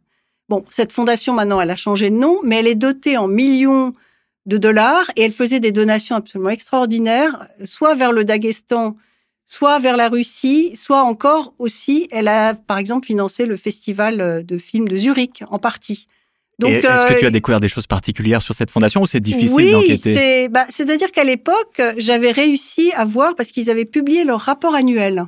Bon, 0.49 0.65
cette 0.71 0.91
fondation, 0.91 1.35
maintenant, 1.35 1.61
elle 1.61 1.69
a 1.69 1.75
changé 1.75 2.09
de 2.09 2.15
nom, 2.15 2.39
mais 2.43 2.55
elle 2.55 2.67
est 2.67 2.73
dotée 2.73 3.15
en 3.15 3.27
millions 3.27 3.93
de 4.47 4.57
dollars 4.57 5.11
et 5.15 5.21
elle 5.21 5.31
faisait 5.31 5.59
des 5.59 5.71
donations 5.71 6.15
absolument 6.15 6.49
extraordinaires, 6.49 7.47
soit 7.63 7.93
vers 7.93 8.11
le 8.11 8.25
Daghestan, 8.25 8.97
soit 9.45 9.77
vers 9.77 9.97
la 9.97 10.09
Russie, 10.09 10.75
soit 10.75 11.03
encore 11.03 11.53
aussi, 11.59 12.07
elle 12.09 12.27
a, 12.27 12.55
par 12.55 12.79
exemple, 12.79 13.05
financé 13.05 13.45
le 13.45 13.55
festival 13.55 14.43
de 14.43 14.57
films 14.57 14.87
de 14.87 14.97
Zurich, 14.97 15.43
en 15.51 15.59
partie. 15.59 16.07
Est-ce 16.67 17.13
que 17.13 17.19
tu 17.19 17.25
as 17.25 17.27
euh, 17.27 17.31
découvert 17.31 17.59
des 17.59 17.69
choses 17.69 17.87
particulières 17.87 18.41
sur 18.41 18.55
cette 18.55 18.71
fondation 18.71 19.01
ou 19.01 19.07
c'est 19.07 19.19
difficile 19.19 19.71
d'enquêter? 19.71 20.13
c'est, 20.13 20.49
bah, 20.49 20.65
c'est-à-dire 20.69 21.11
qu'à 21.11 21.23
l'époque, 21.23 21.81
j'avais 21.97 22.31
réussi 22.31 22.91
à 22.95 23.05
voir 23.05 23.35
parce 23.35 23.51
qu'ils 23.51 23.69
avaient 23.69 23.85
publié 23.85 24.23
leur 24.23 24.39
rapport 24.39 24.75
annuel. 24.75 25.25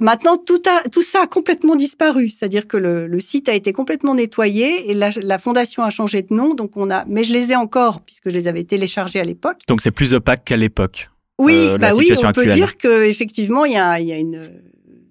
Maintenant, 0.00 0.38
tout, 0.38 0.62
a, 0.66 0.88
tout 0.88 1.02
ça 1.02 1.22
a 1.24 1.26
complètement 1.26 1.76
disparu. 1.76 2.30
C'est-à-dire 2.30 2.66
que 2.66 2.78
le, 2.78 3.06
le, 3.06 3.20
site 3.20 3.50
a 3.50 3.54
été 3.54 3.74
complètement 3.74 4.14
nettoyé 4.14 4.90
et 4.90 4.94
la, 4.94 5.10
la, 5.22 5.38
fondation 5.38 5.82
a 5.82 5.90
changé 5.90 6.22
de 6.22 6.34
nom. 6.34 6.54
Donc 6.54 6.76
on 6.76 6.90
a, 6.90 7.04
mais 7.06 7.22
je 7.22 7.34
les 7.34 7.52
ai 7.52 7.56
encore 7.56 8.00
puisque 8.00 8.30
je 8.30 8.34
les 8.34 8.48
avais 8.48 8.64
téléchargés 8.64 9.20
à 9.20 9.24
l'époque. 9.24 9.58
Donc 9.68 9.82
c'est 9.82 9.90
plus 9.90 10.14
opaque 10.14 10.44
qu'à 10.44 10.56
l'époque. 10.56 11.10
Oui, 11.38 11.68
euh, 11.68 11.78
bah 11.78 11.90
oui, 11.94 12.12
on 12.22 12.32
peut 12.32 12.46
dire 12.46 12.78
que 12.78 13.04
effectivement 13.04 13.66
il 13.66 13.72
y 13.72 13.76
a, 13.76 14.00
y 14.00 14.12
a 14.12 14.18
une. 14.18 14.50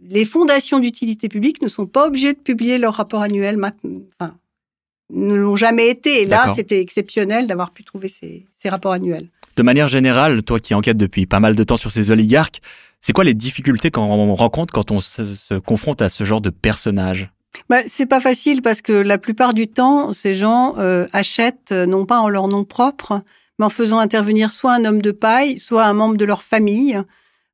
Les 0.02 0.26
fondations 0.26 0.80
d'utilité 0.80 1.30
publique 1.30 1.62
ne 1.62 1.68
sont 1.68 1.86
pas 1.86 2.08
obligées 2.08 2.34
de 2.34 2.40
publier 2.40 2.80
leur 2.80 2.96
rapport 2.96 3.22
annuel 3.22 3.58
maintenant. 3.58 4.02
Enfin, 4.20 4.36
ne 5.12 5.36
l'ont 5.36 5.56
jamais 5.56 5.90
été. 5.90 6.22
Et 6.22 6.26
là, 6.26 6.54
c'était 6.56 6.80
exceptionnel 6.80 7.48
d'avoir 7.48 7.72
pu 7.72 7.84
trouver 7.84 8.10
ces, 8.10 8.46
ces, 8.56 8.70
rapports 8.70 8.94
annuels. 8.94 9.28
De 9.56 9.64
manière 9.64 9.88
générale, 9.88 10.44
toi 10.44 10.60
qui 10.60 10.74
enquêtes 10.74 10.98
depuis 10.98 11.26
pas 11.26 11.40
mal 11.40 11.56
de 11.56 11.64
temps 11.64 11.78
sur 11.78 11.92
ces 11.92 12.12
oligarques, 12.12 12.62
c'est 13.02 13.14
quoi 13.14 13.24
les 13.24 13.34
difficultés 13.34 13.92
qu'on 13.92 14.34
rencontre 14.36 14.74
quand 14.74 14.92
on 14.92 15.00
se, 15.00 15.58
confronte 15.60 16.02
à 16.02 16.10
ce 16.10 16.24
genre 16.24 16.42
de 16.42 16.50
personnages? 16.50 17.30
Bah, 17.70 17.78
c'est 17.88 18.06
pas 18.06 18.20
facile 18.20 18.62
parce 18.62 18.82
que 18.82 18.94
la 18.94 19.18
plupart 19.18 19.54
du 19.54 19.68
temps, 19.68 20.14
ces 20.14 20.34
gens 20.34 20.76
euh, 20.78 21.08
achètent 21.14 21.72
euh, 21.72 21.86
non 21.86 22.06
pas 22.06 22.20
en 22.20 22.30
leur 22.30 22.48
nom 22.48 22.64
propre, 22.64 23.22
mais 23.58 23.66
en 23.66 23.70
faisant 23.70 24.00
intervenir 24.00 24.52
soit 24.52 24.74
un 24.74 24.86
homme 24.86 25.02
de 25.02 25.12
paille, 25.12 25.58
soit 25.58 25.86
un 25.86 25.94
membre 25.94 26.18
de 26.18 26.26
leur 26.26 26.44
famille. 26.44 27.00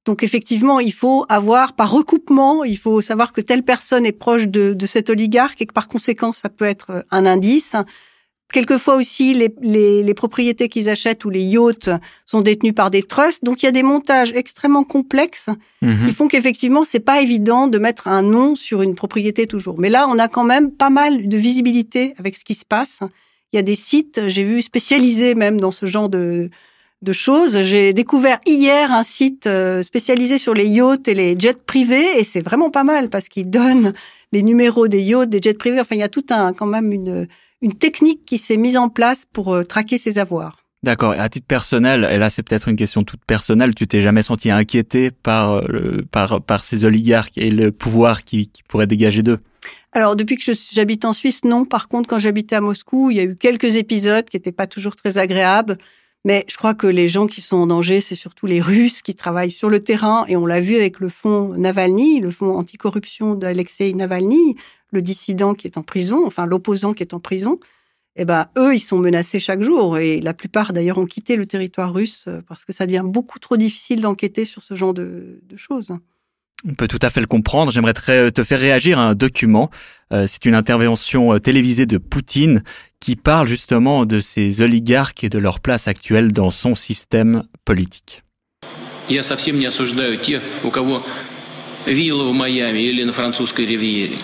Donc 0.06 0.22
effectivement, 0.24 0.80
il 0.80 0.94
faut 0.94 1.26
avoir 1.30 1.74
par 1.74 1.92
recoupement, 1.92 2.64
il 2.64 2.78
faut 2.78 3.02
savoir 3.02 3.34
que 3.34 3.42
telle 3.42 3.64
personne 3.64 4.06
est 4.06 4.12
proche 4.12 4.48
de, 4.48 4.74
de 4.74 4.86
cet 4.86 5.10
oligarque 5.10 5.62
et 5.62 5.66
que 5.66 5.74
par 5.74 5.88
conséquent, 5.88 6.32
ça 6.32 6.50
peut 6.50 6.66
être 6.66 7.06
un 7.12 7.26
indice. 7.26 7.76
Quelquefois 8.54 8.96
aussi, 8.96 9.34
les, 9.34 9.54
les, 9.62 10.04
les 10.04 10.14
propriétés 10.14 10.70
qu'ils 10.70 10.90
achètent 10.90 11.26
ou 11.26 11.32
les 11.32 11.42
yachts 11.42 11.90
sont 12.28 12.42
détenus 12.42 12.76
par 12.76 12.92
des 12.92 13.02
trusts. 13.02 13.44
Donc, 13.44 13.64
il 13.64 13.66
y 13.66 13.70
a 13.70 13.72
des 13.72 13.84
montages 13.84 14.32
extrêmement 14.34 14.84
complexes 14.84 15.50
Mhm. 15.82 16.06
qui 16.06 16.14
font 16.14 16.28
qu'effectivement, 16.28 16.84
c'est 16.86 17.00
pas 17.00 17.22
évident 17.22 17.68
de 17.68 17.78
mettre 17.80 18.08
un 18.08 18.22
nom 18.22 18.56
sur 18.56 18.82
une 18.84 18.96
propriété 18.96 19.48
toujours. 19.48 19.80
Mais 19.80 19.90
là, 19.90 20.08
on 20.10 20.20
a 20.20 20.28
quand 20.28 20.44
même 20.46 20.72
pas 20.72 20.92
mal 20.92 21.28
de 21.28 21.38
visibilité 21.38 22.14
avec 22.18 22.36
ce 22.38 22.46
qui 22.46 22.54
se 22.54 22.66
passe. 22.66 23.00
Il 23.52 23.56
y 23.56 23.60
a 23.60 23.64
des 23.64 23.76
sites, 23.76 24.22
j'ai 24.28 24.44
vu 24.44 24.62
spécialisés 24.62 25.34
même 25.34 25.60
dans 25.60 25.72
ce 25.72 25.86
genre 25.88 26.08
de, 26.10 26.50
de 27.06 27.14
choses. 27.14 27.62
J'ai 27.62 27.94
découvert 27.94 28.40
hier 28.46 28.92
un 28.92 29.04
site 29.04 29.48
euh, 29.48 29.82
spécialisé 29.82 30.38
sur 30.38 30.54
les 30.54 30.68
yachts 30.68 31.08
et 31.08 31.14
les 31.14 31.40
jets 31.40 31.54
privés 31.54 32.20
et 32.20 32.26
c'est 32.26 32.42
vraiment 32.42 32.70
pas 32.70 32.84
mal 32.84 33.10
parce 33.10 33.30
qu'ils 33.30 33.50
donnent 33.50 33.94
les 34.34 34.44
numéros 34.44 34.90
des 34.90 35.02
yachts, 35.02 35.30
des 35.30 35.40
jets 35.42 35.54
privés. 35.54 35.80
Enfin, 35.80 35.96
il 35.96 36.00
y 36.00 36.04
a 36.04 36.10
tout 36.10 36.26
un 36.32 36.52
quand 36.52 36.66
même 36.66 36.92
une 36.92 37.28
une 37.62 37.74
technique 37.74 38.26
qui 38.26 38.38
s'est 38.38 38.58
mise 38.58 38.78
en 38.78 38.90
place 38.90 39.26
pour 39.32 39.54
euh, 39.54 39.64
traquer 39.64 39.98
ces 39.98 40.20
avoirs. 40.20 40.60
D'accord. 40.84 41.16
Et 41.16 41.20
à 41.20 41.30
titre 41.30 41.48
personnel, 41.48 42.08
et 42.12 42.18
là 42.20 42.30
c'est 42.30 42.44
peut-être 42.44 42.68
une 42.68 42.76
question 42.76 43.04
toute 43.04 43.24
personnelle, 43.26 43.74
tu 43.74 43.88
t'es 43.88 44.02
jamais 44.02 44.22
senti 44.22 44.52
inquiété 44.52 45.10
par, 45.10 45.54
euh, 45.54 45.62
le, 45.68 46.06
par, 46.06 46.42
par 46.42 46.64
ces 46.64 46.86
oligarques 46.86 47.38
et 47.38 47.50
le 47.50 47.72
pouvoir 47.72 48.24
qui, 48.24 48.50
qui 48.50 48.62
pourrait 48.64 48.86
dégager 48.86 49.24
d'eux? 49.24 49.40
Alors, 49.94 50.16
depuis 50.16 50.38
que 50.38 50.52
j'habite 50.74 51.06
en 51.06 51.14
Suisse, 51.14 51.46
non. 51.46 51.64
Par 51.66 51.88
contre, 51.88 52.08
quand 52.10 52.20
j'habitais 52.20 52.58
à 52.58 52.62
Moscou, 52.62 53.12
il 53.12 53.18
y 53.18 53.20
a 53.22 53.24
eu 53.24 53.36
quelques 53.36 53.78
épisodes 53.78 54.26
qui 54.26 54.36
n'étaient 54.36 54.52
pas 54.52 54.68
toujours 54.68 54.96
très 54.96 55.18
agréables. 55.18 55.78
Mais 56.26 56.44
je 56.50 56.58
crois 56.58 56.74
que 56.74 56.88
les 56.88 57.08
gens 57.08 57.28
qui 57.28 57.40
sont 57.42 57.56
en 57.58 57.68
danger, 57.68 58.02
c'est 58.02 58.16
surtout 58.16 58.48
les 58.48 58.60
Russes 58.60 59.02
qui 59.04 59.14
travaillent 59.14 59.52
sur 59.52 59.70
le 59.70 59.80
terrain. 59.80 60.26
Et 60.28 60.36
on 60.36 60.48
l'a 60.48 60.60
vu 60.60 60.76
avec 60.76 61.00
le 61.00 61.08
fonds 61.08 61.54
Navalny, 61.56 62.20
le 62.20 62.32
fonds 62.32 62.58
anticorruption 62.58 63.36
d'Alexei 63.36 63.94
Navalny, 63.94 64.56
le 64.92 65.04
dissident 65.04 65.54
qui 65.54 65.68
est 65.68 65.78
en 65.78 65.84
prison, 65.84 66.26
enfin 66.26 66.48
l'opposant 66.48 66.94
qui 66.94 67.04
est 67.04 67.14
en 67.14 67.20
prison. 67.20 67.60
Eh 68.16 68.26
ben, 68.26 68.48
eux, 68.58 68.74
ils 68.74 68.80
sont 68.80 68.98
menacés 68.98 69.40
chaque 69.40 69.62
jour. 69.62 70.00
Et 70.00 70.20
la 70.20 70.34
plupart, 70.34 70.74
d'ailleurs, 70.74 70.98
ont 70.98 71.06
quitté 71.06 71.36
le 71.36 71.46
territoire 71.46 71.94
russe 71.94 72.26
euh, 72.28 72.42
parce 72.48 72.66
que 72.66 72.74
ça 72.74 72.86
devient 72.86 73.04
beaucoup 73.06 73.40
trop 73.40 73.58
difficile 73.58 74.02
d'enquêter 74.02 74.46
sur 74.46 74.64
ce 74.64 74.74
genre 74.74 74.94
de, 74.94 75.42
de 75.44 75.58
choses. 75.58 75.96
On 76.68 76.74
peut 76.74 76.88
tout 76.88 77.00
à 77.02 77.10
fait 77.12 77.20
le 77.22 77.28
comprendre. 77.28 77.72
J'aimerais 77.72 77.94
très- 77.94 78.32
te 78.32 78.44
faire 78.44 78.60
réagir 78.60 78.98
à 78.98 79.10
un 79.10 79.16
document. 79.16 79.70
Euh, 80.12 80.26
c'est 80.28 80.46
une 80.46 80.56
intervention 80.56 81.34
euh, 81.34 81.40
télévisée 81.40 81.86
de 81.86 81.98
Poutine 82.00 82.64
qui 83.06 83.16
parle 83.16 83.46
justement 83.46 84.08
de 84.08 84.20
ces 84.20 84.64
oligarques 84.64 85.24
et 85.24 85.30
de 85.30 85.38
leur 85.38 85.60
place 85.60 85.88
actuelle 85.88 86.32
dans 86.32 86.50
son 86.50 86.74
système 86.74 87.44
politique. 87.64 88.24
Я 89.10 89.24
совсем 89.24 89.60
не 89.60 89.68
осуждаю 89.68 90.18
тех, 90.18 90.42
у 90.64 90.72
кого 90.72 91.04
вилла 91.86 92.24
в 92.24 92.34
Майами 92.34 92.80
или 92.80 93.04
на 93.04 93.14
французской 93.14 93.68
ривьере. 93.68 94.18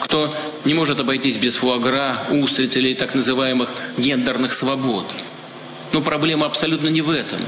Кто 0.00 0.32
не 0.64 0.72
может 0.72 1.00
обойтись 1.00 1.36
без 1.36 1.56
фуагра, 1.56 2.28
устриц 2.30 2.76
или 2.76 2.94
так 2.94 3.16
называемых 3.16 3.70
гендерных 3.96 4.52
свобод. 4.52 5.06
Но 5.92 6.00
проблема 6.00 6.46
абсолютно 6.46 6.86
не 6.86 7.02
в 7.02 7.10
этом. 7.10 7.40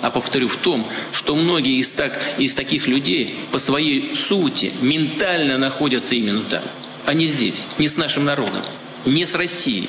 А 0.00 0.10
повторю, 0.10 0.46
в 0.46 0.58
том, 0.58 0.86
что 1.10 1.34
многие 1.34 1.80
из, 1.80 1.90
так, 1.90 2.16
из 2.38 2.54
таких 2.54 2.86
людей 2.86 3.34
по 3.50 3.58
своей 3.58 4.14
сути 4.14 4.72
ментально 4.80 5.58
находятся 5.58 6.14
именно 6.14 6.44
там, 6.44 6.62
а 7.04 7.14
не 7.14 7.26
здесь, 7.26 7.64
не 7.78 7.88
с 7.88 7.96
нашим 7.96 8.24
народом, 8.24 8.62
не 9.06 9.26
с 9.26 9.34
Россией. 9.34 9.88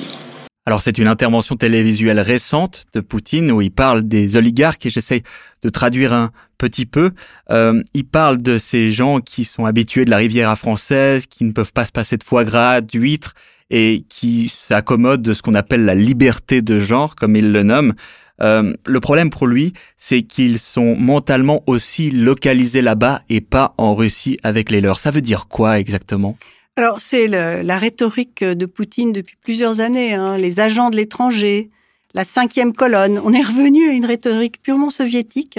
Alors 0.68 0.82
c'est 0.82 0.98
une 0.98 1.08
intervention 1.08 1.56
télévisuelle 1.56 2.20
récente 2.20 2.84
de 2.92 3.00
Poutine 3.00 3.50
où 3.50 3.62
il 3.62 3.70
parle 3.70 4.06
des 4.06 4.36
oligarques 4.36 4.84
et 4.84 4.90
j'essaye 4.90 5.22
de 5.62 5.70
traduire 5.70 6.12
un 6.12 6.30
petit 6.58 6.84
peu. 6.84 7.12
Euh, 7.50 7.82
il 7.94 8.04
parle 8.04 8.42
de 8.42 8.58
ces 8.58 8.92
gens 8.92 9.20
qui 9.20 9.44
sont 9.44 9.64
habitués 9.64 10.04
de 10.04 10.10
la 10.10 10.18
Riviera 10.18 10.56
française, 10.56 11.24
qui 11.24 11.44
ne 11.44 11.52
peuvent 11.52 11.72
pas 11.72 11.86
se 11.86 11.92
passer 11.92 12.18
de 12.18 12.22
foie 12.22 12.44
gras, 12.44 12.82
d'huîtres 12.82 13.32
et 13.70 14.04
qui 14.10 14.52
s'accommodent 14.54 15.22
de 15.22 15.32
ce 15.32 15.40
qu'on 15.40 15.54
appelle 15.54 15.86
la 15.86 15.94
liberté 15.94 16.60
de 16.60 16.78
genre, 16.78 17.16
comme 17.16 17.34
il 17.34 17.50
le 17.50 17.62
nomme. 17.62 17.94
Euh, 18.42 18.74
le 18.84 19.00
problème 19.00 19.30
pour 19.30 19.46
lui, 19.46 19.72
c'est 19.96 20.20
qu'ils 20.20 20.58
sont 20.58 20.96
mentalement 20.96 21.62
aussi 21.66 22.10
localisés 22.10 22.82
là-bas 22.82 23.22
et 23.30 23.40
pas 23.40 23.72
en 23.78 23.94
Russie 23.94 24.38
avec 24.42 24.70
les 24.70 24.82
leurs. 24.82 25.00
Ça 25.00 25.12
veut 25.12 25.22
dire 25.22 25.46
quoi 25.48 25.78
exactement? 25.78 26.36
Alors, 26.78 27.00
c'est 27.00 27.26
la 27.26 27.76
rhétorique 27.76 28.44
de 28.44 28.64
Poutine 28.64 29.12
depuis 29.12 29.34
plusieurs 29.34 29.80
années, 29.80 30.14
hein, 30.14 30.36
les 30.36 30.60
agents 30.60 30.90
de 30.90 30.96
l'étranger, 30.96 31.70
la 32.14 32.24
cinquième 32.24 32.72
colonne. 32.72 33.20
On 33.24 33.32
est 33.32 33.42
revenu 33.42 33.90
à 33.90 33.94
une 33.94 34.06
rhétorique 34.06 34.62
purement 34.62 34.90
soviétique. 34.90 35.58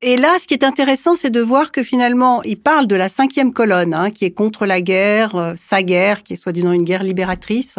Et 0.00 0.16
là, 0.16 0.38
ce 0.40 0.46
qui 0.46 0.54
est 0.54 0.64
intéressant, 0.64 1.16
c'est 1.16 1.28
de 1.28 1.42
voir 1.42 1.70
que 1.70 1.82
finalement, 1.82 2.42
il 2.44 2.58
parle 2.58 2.86
de 2.86 2.96
la 2.96 3.10
cinquième 3.10 3.52
colonne, 3.52 3.92
hein, 3.92 4.10
qui 4.10 4.24
est 4.24 4.30
contre 4.30 4.64
la 4.64 4.80
guerre, 4.80 5.36
euh, 5.36 5.52
sa 5.58 5.82
guerre, 5.82 6.22
qui 6.22 6.32
est 6.32 6.36
soi-disant 6.36 6.72
une 6.72 6.84
guerre 6.84 7.02
libératrice. 7.02 7.76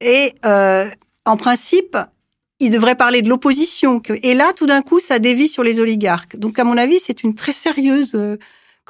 Et 0.00 0.32
euh, 0.46 0.88
en 1.24 1.36
principe, 1.36 1.96
il 2.60 2.70
devrait 2.70 2.94
parler 2.94 3.20
de 3.20 3.28
l'opposition. 3.28 4.00
Et 4.22 4.34
là, 4.34 4.52
tout 4.54 4.66
d'un 4.66 4.82
coup, 4.82 5.00
ça 5.00 5.18
dévie 5.18 5.48
sur 5.48 5.64
les 5.64 5.80
oligarques. 5.80 6.36
Donc, 6.36 6.60
à 6.60 6.62
mon 6.62 6.76
avis, 6.76 7.00
c'est 7.00 7.24
une 7.24 7.34
très 7.34 7.52
sérieuse, 7.52 8.14
euh, 8.14 8.36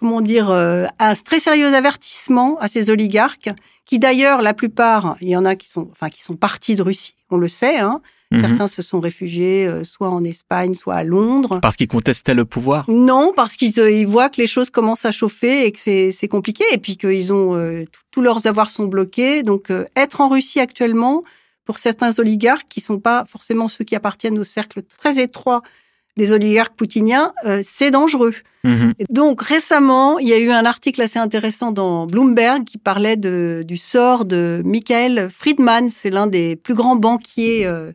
comment 0.00 0.22
dire, 0.22 0.50
euh, 0.50 0.86
un 0.98 1.14
très 1.14 1.38
sérieux 1.38 1.72
avertissement 1.74 2.58
à 2.58 2.68
ces 2.68 2.90
oligarques, 2.90 3.50
qui 3.84 3.98
d'ailleurs, 3.98 4.40
la 4.40 4.54
plupart, 4.54 5.16
il 5.20 5.28
y 5.28 5.36
en 5.36 5.44
a 5.44 5.54
qui 5.54 5.68
sont, 5.68 5.88
enfin, 5.92 6.08
qui 6.08 6.22
sont 6.22 6.36
partis 6.36 6.74
de 6.74 6.82
Russie, 6.82 7.14
on 7.30 7.36
le 7.36 7.48
sait. 7.48 7.78
Hein. 7.78 8.00
Mhm. 8.30 8.40
Certains 8.40 8.68
se 8.68 8.80
sont 8.80 9.00
réfugiés, 9.00 9.66
euh, 9.66 9.84
soit 9.84 10.08
en 10.08 10.24
Espagne, 10.24 10.74
soit 10.74 10.94
à 10.94 11.04
Londres. 11.04 11.58
Parce 11.60 11.76
qu'ils 11.76 11.88
contestaient 11.88 12.34
le 12.34 12.44
pouvoir? 12.44 12.88
Non, 12.88 13.32
parce 13.34 13.56
qu'ils 13.56 13.78
euh, 13.78 13.90
ils 13.90 14.06
voient 14.06 14.30
que 14.30 14.40
les 14.40 14.46
choses 14.46 14.70
commencent 14.70 15.04
à 15.04 15.12
chauffer 15.12 15.66
et 15.66 15.72
que 15.72 15.80
c'est 15.80 16.12
c'est 16.12 16.28
compliqué, 16.28 16.64
et 16.72 16.78
puis 16.78 16.96
qu'ils 16.96 17.32
ont 17.32 17.56
euh, 17.56 17.84
tous 18.10 18.22
leurs 18.22 18.46
avoirs 18.46 18.70
sont 18.70 18.86
bloqués. 18.86 19.42
Donc, 19.42 19.70
euh, 19.70 19.84
être 19.96 20.20
en 20.20 20.28
Russie 20.28 20.60
actuellement, 20.60 21.24
pour 21.66 21.78
certains 21.78 22.18
oligarques 22.18 22.68
qui 22.68 22.80
sont 22.80 23.00
pas 23.00 23.24
forcément 23.26 23.68
ceux 23.68 23.84
qui 23.84 23.96
appartiennent 23.96 24.38
au 24.38 24.44
cercle 24.44 24.82
très 24.82 25.20
étroit 25.20 25.62
des 26.20 26.32
oligarques 26.32 26.74
poutiniens, 26.74 27.32
euh, 27.46 27.62
c'est 27.64 27.90
dangereux. 27.90 28.34
Mhm. 28.64 28.92
Donc 29.08 29.40
récemment, 29.40 30.18
il 30.18 30.28
y 30.28 30.34
a 30.34 30.38
eu 30.38 30.50
un 30.50 30.66
article 30.66 31.00
assez 31.00 31.18
intéressant 31.18 31.72
dans 31.72 32.06
Bloomberg 32.06 32.64
qui 32.64 32.76
parlait 32.76 33.16
de, 33.16 33.64
du 33.66 33.78
sort 33.78 34.26
de 34.26 34.60
Michael 34.62 35.30
Friedman. 35.30 35.88
C'est 35.88 36.10
l'un 36.10 36.26
des 36.26 36.56
plus 36.56 36.74
grands 36.74 36.96
banquiers 36.96 37.64
euh, 37.64 37.92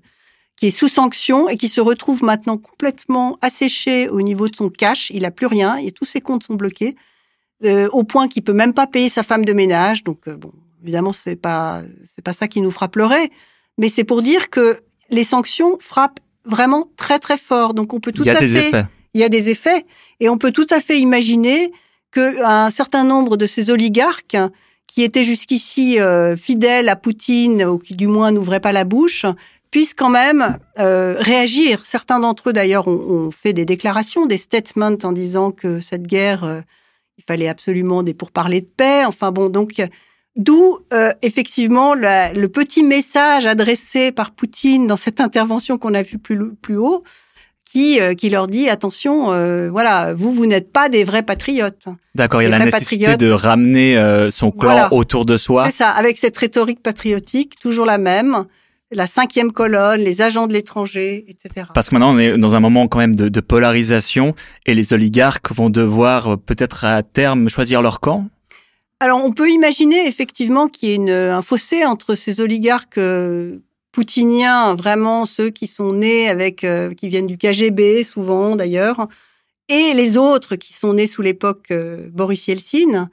qui 0.55 0.65
est 0.65 0.71
sous 0.71 0.87
sanction 0.87 1.47
et 1.49 1.55
qui 1.55 1.69
se 1.69 1.81
retrouve 1.81 2.23
maintenant 2.23 2.57
complètement 2.57 3.37
asséché 3.43 4.09
au 4.09 4.23
niveau 4.23 4.47
de 4.47 4.55
son 4.55 4.69
cash. 4.69 5.11
Il 5.13 5.23
a 5.23 5.29
plus 5.29 5.45
rien 5.45 5.75
et 5.75 5.91
tous 5.91 6.05
ses 6.05 6.19
comptes 6.19 6.45
sont 6.45 6.55
bloqués 6.55 6.95
euh, 7.63 7.87
au 7.91 8.03
point 8.03 8.27
qu'il 8.27 8.43
peut 8.43 8.53
même 8.53 8.73
pas 8.73 8.87
payer 8.87 9.09
sa 9.09 9.21
femme 9.21 9.45
de 9.45 9.53
ménage. 9.53 10.03
Donc 10.03 10.27
bon, 10.27 10.51
évidemment, 10.81 11.13
c'est 11.13 11.35
pas 11.35 11.83
c'est 12.11 12.23
pas 12.23 12.33
ça 12.33 12.47
qui 12.47 12.61
nous 12.61 12.71
fera 12.71 12.87
pleurer, 12.87 13.31
mais 13.77 13.87
c'est 13.87 14.03
pour 14.03 14.23
dire 14.23 14.49
que 14.49 14.79
les 15.11 15.23
sanctions 15.23 15.77
frappent 15.79 16.21
vraiment 16.45 16.89
très 16.97 17.19
très 17.19 17.37
fort. 17.37 17.73
Donc 17.73 17.93
on 17.93 17.99
peut 17.99 18.11
tout 18.11 18.23
Il 18.23 18.27
y 18.27 18.31
a 18.31 18.37
à 18.37 18.39
des 18.39 18.47
fait 18.47 18.67
effets. 18.69 18.85
il 19.13 19.21
y 19.21 19.23
a 19.23 19.29
des 19.29 19.49
effets 19.49 19.85
et 20.19 20.29
on 20.29 20.37
peut 20.37 20.51
tout 20.51 20.67
à 20.69 20.79
fait 20.79 20.99
imaginer 20.99 21.71
que 22.11 22.43
un 22.43 22.69
certain 22.69 23.03
nombre 23.03 23.37
de 23.37 23.45
ces 23.45 23.71
oligarques 23.71 24.37
qui 24.87 25.03
étaient 25.03 25.23
jusqu'ici 25.23 25.99
euh, 25.99 26.35
fidèles 26.37 26.89
à 26.89 26.95
Poutine 26.95 27.63
ou 27.65 27.77
qui 27.77 27.95
du 27.95 28.07
moins 28.07 28.31
n'ouvraient 28.31 28.59
pas 28.61 28.71
la 28.71 28.85
bouche 28.85 29.25
puissent 29.71 29.93
quand 29.93 30.09
même 30.09 30.57
euh, 30.79 31.15
réagir. 31.19 31.85
Certains 31.85 32.21
d'entre 32.21 32.49
eux 32.49 32.53
d'ailleurs 32.53 32.87
ont, 32.87 33.25
ont 33.27 33.31
fait 33.31 33.51
des 33.51 33.65
déclarations, 33.65 34.25
des 34.25 34.37
statements 34.37 34.95
en 35.03 35.11
disant 35.11 35.51
que 35.51 35.81
cette 35.81 36.07
guerre, 36.07 36.45
euh, 36.45 36.61
il 37.17 37.25
fallait 37.25 37.49
absolument 37.49 38.01
des 38.01 38.13
pourparlers 38.13 38.61
de 38.61 38.69
paix. 38.77 39.03
Enfin 39.05 39.31
bon, 39.33 39.49
donc 39.49 39.81
d'où 40.35 40.77
euh, 40.93 41.11
effectivement 41.21 41.93
la- 41.93 42.33
le 42.33 42.47
petit 42.49 42.83
message 42.83 43.45
adressé 43.45 44.11
par 44.11 44.31
Poutine 44.31 44.87
dans 44.87 44.97
cette 44.97 45.21
intervention 45.21 45.77
qu'on 45.77 45.93
a 45.93 46.01
vue 46.03 46.17
plus, 46.17 46.53
plus 46.61 46.77
haut 46.77 47.03
qui, 47.65 47.99
euh, 47.99 48.13
qui 48.13 48.29
leur 48.29 48.47
dit 48.47 48.69
attention, 48.69 49.31
euh, 49.33 49.69
voilà, 49.69 50.13
vous, 50.13 50.31
vous 50.31 50.45
n'êtes 50.45 50.71
pas 50.71 50.87
des 50.87 51.03
vrais 51.03 51.23
patriotes. 51.23 51.85
D'accord, 52.13 52.41
il 52.41 52.45
y 52.45 52.47
a 52.47 52.57
la 52.57 52.63
nécessité 52.63 53.05
patriotes. 53.05 53.19
de 53.19 53.31
ramener 53.31 53.97
euh, 53.97 54.31
son 54.31 54.51
clan 54.51 54.71
Voilà. 54.71 54.93
autour 54.93 55.25
de 55.25 55.35
soi. 55.35 55.65
C'est 55.65 55.71
ça, 55.77 55.89
avec 55.89 56.17
cette 56.17 56.37
rhétorique 56.37 56.81
patriotique, 56.81 57.59
toujours 57.59 57.85
la 57.85 57.97
même, 57.97 58.45
la 58.91 59.07
cinquième 59.07 59.51
colonne, 59.51 59.99
les 59.99 60.21
agents 60.21 60.47
de 60.47 60.53
l'étranger, 60.53 61.25
etc. 61.27 61.67
Parce 61.73 61.89
que 61.89 61.95
maintenant, 61.95 62.13
on 62.15 62.19
est 62.19 62.37
dans 62.37 62.55
un 62.55 62.59
moment 62.61 62.87
quand 62.87 62.99
même 62.99 63.15
de, 63.15 63.27
de 63.27 63.39
polarisation 63.41 64.35
et 64.65 64.73
les 64.73 64.93
oligarques 64.93 65.51
vont 65.53 65.69
devoir 65.69 66.33
euh, 66.33 66.37
peut-être 66.37 66.85
à 66.85 67.03
terme 67.03 67.49
choisir 67.49 67.81
leur 67.81 67.99
camp. 67.99 68.27
Alors, 68.99 69.23
on 69.23 69.31
peut 69.31 69.49
imaginer 69.49 70.07
effectivement 70.07 70.67
qu'il 70.67 70.89
y 70.89 70.91
ait 70.93 70.95
une, 70.95 71.09
un 71.09 71.41
fossé 71.41 71.85
entre 71.85 72.15
ces 72.15 72.41
oligarques 72.41 72.97
euh, 72.97 73.59
poutiniens, 73.91 74.73
vraiment 74.73 75.25
ceux 75.25 75.49
qui 75.49 75.67
sont 75.67 75.93
nés 75.93 76.29
avec, 76.29 76.63
euh, 76.63 76.93
qui 76.93 77.07
viennent 77.07 77.27
du 77.27 77.37
KGB 77.37 78.03
souvent 78.03 78.55
d'ailleurs, 78.55 79.07
et 79.69 79.93
les 79.93 80.17
autres 80.17 80.55
qui 80.55 80.73
sont 80.73 80.93
nés 80.93 81.07
sous 81.07 81.21
l'époque 81.21 81.71
euh, 81.71 82.09
Boris 82.11 82.47
Yeltsin. 82.47 83.09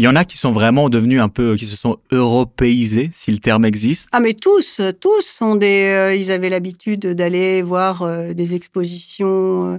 Il 0.00 0.04
y 0.04 0.08
en 0.08 0.16
a 0.16 0.24
qui 0.24 0.38
sont 0.38 0.52
vraiment 0.52 0.88
devenus 0.88 1.20
un 1.20 1.28
peu, 1.28 1.56
qui 1.56 1.66
se 1.66 1.76
sont 1.76 1.98
européisés, 2.10 3.10
si 3.12 3.32
le 3.32 3.38
terme 3.38 3.64
existe. 3.64 4.08
Ah 4.12 4.20
mais 4.20 4.34
tous, 4.34 4.80
tous 5.00 5.22
sont 5.22 5.56
des, 5.56 5.92
euh, 5.94 6.14
ils 6.14 6.30
avaient 6.30 6.48
l'habitude 6.48 7.06
d'aller 7.08 7.60
voir 7.62 8.02
euh, 8.02 8.32
des 8.32 8.54
expositions 8.54 9.74
euh, 9.74 9.78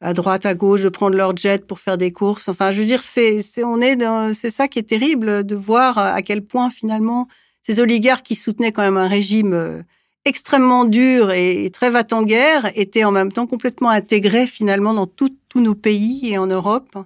à 0.00 0.12
droite, 0.12 0.44
à 0.46 0.54
gauche, 0.54 0.82
de 0.82 0.88
prendre 0.88 1.16
leur 1.16 1.36
jet 1.36 1.66
pour 1.66 1.78
faire 1.78 1.96
des 1.98 2.12
courses. 2.12 2.48
Enfin, 2.48 2.70
je 2.70 2.80
veux 2.80 2.86
dire, 2.86 3.02
c'est, 3.02 3.42
c'est, 3.42 3.64
on 3.64 3.80
est, 3.80 3.96
c'est 4.34 4.50
ça 4.50 4.68
qui 4.68 4.78
est 4.78 4.88
terrible 4.88 5.44
de 5.44 5.54
voir 5.54 5.98
à 5.98 6.20
quel 6.22 6.42
point 6.42 6.70
finalement 6.70 7.28
ces 7.64 7.80
oligarques 7.80 8.24
qui 8.24 8.36
soutenaient 8.36 8.72
quand 8.72 8.82
même 8.82 8.98
un 8.98 9.08
régime 9.08 9.54
euh, 9.54 9.82
extrêmement 10.24 10.84
dur 10.84 11.32
et, 11.32 11.70
très 11.70 11.90
va 11.90 12.04
en 12.12 12.22
guerre 12.22 12.70
étaient 12.74 13.04
en 13.04 13.10
même 13.10 13.32
temps 13.32 13.46
complètement 13.46 13.88
intégrés 13.88 14.46
finalement 14.46 14.94
dans 14.94 15.06
tous 15.06 15.32
nos 15.56 15.74
pays 15.74 16.30
et 16.30 16.38
en 16.38 16.46
Europe. 16.46 16.96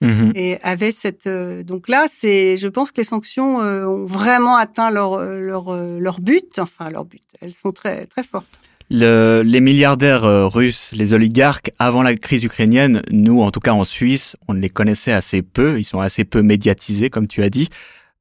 Mhm. 0.00 0.32
Et 0.34 0.58
avait 0.64 0.90
cette 0.90 1.28
euh, 1.28 1.62
donc 1.62 1.88
là 1.88 2.06
c'est 2.08 2.56
je 2.56 2.66
pense 2.66 2.90
que 2.90 2.96
les 2.96 3.04
sanctions 3.04 3.62
euh, 3.62 3.86
ont 3.86 4.04
vraiment 4.04 4.56
atteint 4.56 4.90
leur 4.90 5.22
leur 5.22 5.76
leur 5.76 6.20
but 6.20 6.58
enfin 6.58 6.90
leur 6.90 7.04
but 7.04 7.22
elles 7.40 7.54
sont 7.54 7.70
très 7.70 8.06
très 8.06 8.24
fortes. 8.24 8.58
Le, 8.90 9.42
les 9.44 9.60
milliardaires 9.60 10.24
russes, 10.52 10.92
les 10.94 11.12
oligarques, 11.12 11.70
avant 11.78 12.02
la 12.02 12.14
crise 12.14 12.44
ukrainienne, 12.44 13.02
nous, 13.10 13.42
en 13.42 13.50
tout 13.50 13.60
cas 13.60 13.72
en 13.72 13.84
Suisse, 13.84 14.36
on 14.48 14.52
les 14.52 14.68
connaissait 14.68 15.12
assez 15.12 15.42
peu, 15.42 15.78
ils 15.78 15.84
sont 15.84 16.00
assez 16.00 16.24
peu 16.24 16.42
médiatisés, 16.42 17.10
comme 17.10 17.28
tu 17.28 17.42
as 17.42 17.50
dit. 17.50 17.68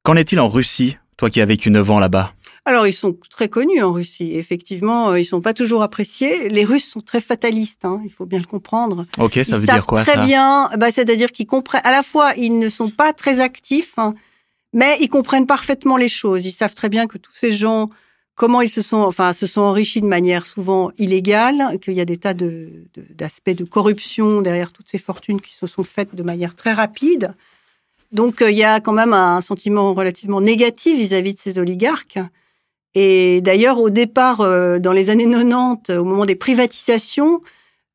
Qu'en 0.04 0.16
est-il 0.16 0.40
en 0.40 0.50
Russie 0.50 0.98
toi 1.18 1.30
qui 1.30 1.40
as 1.40 1.46
vécu 1.46 1.70
9 1.70 1.92
ans 1.92 2.00
là-bas? 2.00 2.34
Alors, 2.66 2.86
ils 2.86 2.94
sont 2.94 3.18
très 3.30 3.48
connus 3.50 3.82
en 3.82 3.92
Russie. 3.92 4.34
Effectivement, 4.36 5.10
euh, 5.10 5.20
ils 5.20 5.26
sont 5.26 5.42
pas 5.42 5.54
toujours 5.54 5.82
appréciés. 5.82 6.50
Les 6.50 6.64
Russes 6.64 6.88
sont 6.88 7.02
très 7.02 7.22
fatalistes, 7.22 7.86
hein, 7.86 8.02
il 8.04 8.12
faut 8.12 8.26
bien 8.26 8.40
le 8.40 8.46
comprendre. 8.46 9.06
Ok, 9.18 9.40
ça 9.44 9.58
veut 9.58 9.66
dire 9.66 9.86
quoi 9.86 10.04
Très 10.04 10.20
bien. 10.20 10.70
Bah, 10.78 10.92
c'est-à-dire 10.92 11.32
qu'ils 11.32 11.48
comprennent. 11.48 11.82
À 11.84 11.92
la 11.92 12.04
fois, 12.04 12.34
ils 12.38 12.58
ne 12.58 12.70
sont 12.70 12.90
pas 12.90 13.14
très 13.14 13.40
actifs, 13.40 13.98
hein, 13.98 14.14
mais 14.74 14.98
ils 15.00 15.10
comprennent 15.10 15.48
parfaitement 15.48 15.98
les 15.98 16.10
choses. 16.10 16.46
Ils 16.46 16.52
savent 16.52 16.76
très 16.76 16.90
bien 16.90 17.08
que 17.08 17.18
tous 17.18 17.34
ces 17.34 17.52
gens, 17.52 17.88
comment 18.42 18.62
ils 18.62 18.70
se 18.70 18.82
sont, 18.82 18.98
enfin, 18.98 19.34
se 19.34 19.46
sont 19.46 19.62
enrichis 19.62 20.02
de 20.02 20.08
manière 20.08 20.48
souvent 20.48 20.90
illégale, 20.98 21.78
qu'il 21.80 21.94
y 21.94 22.02
a 22.02 22.06
des 22.06 22.18
tas 22.18 22.34
d'aspects 22.34 23.52
de, 23.52 23.54
de 23.54 23.64
corruption 23.66 24.42
derrière 24.42 24.72
toutes 24.72 24.90
ces 24.90 24.98
fortunes 24.98 25.40
qui 25.40 25.54
se 25.54 25.68
sont 25.68 25.84
faites 25.84 26.16
de 26.16 26.24
manière 26.24 26.56
très 26.56 26.74
rapide. 26.74 27.36
Donc 28.12 28.42
euh, 28.42 28.50
il 28.50 28.58
y 28.58 28.64
a 28.64 28.80
quand 28.80 28.94
même 28.94 29.14
un 29.14 29.42
sentiment 29.42 29.94
relativement 29.94 30.42
négatif 30.42 30.98
vis-à-vis 30.98 31.36
de 31.36 31.40
ces 31.40 31.60
oligarques. 31.60 32.18
Et 32.96 33.42
d'ailleurs, 33.42 33.80
au 33.80 33.92
départ, 33.92 34.42
euh, 34.42 34.80
dans 34.80 34.92
les 34.92 35.12
années 35.12 35.30
90, 35.30 36.00
au 36.00 36.04
moment 36.04 36.26
des 36.26 36.34
privatisations, 36.34 37.44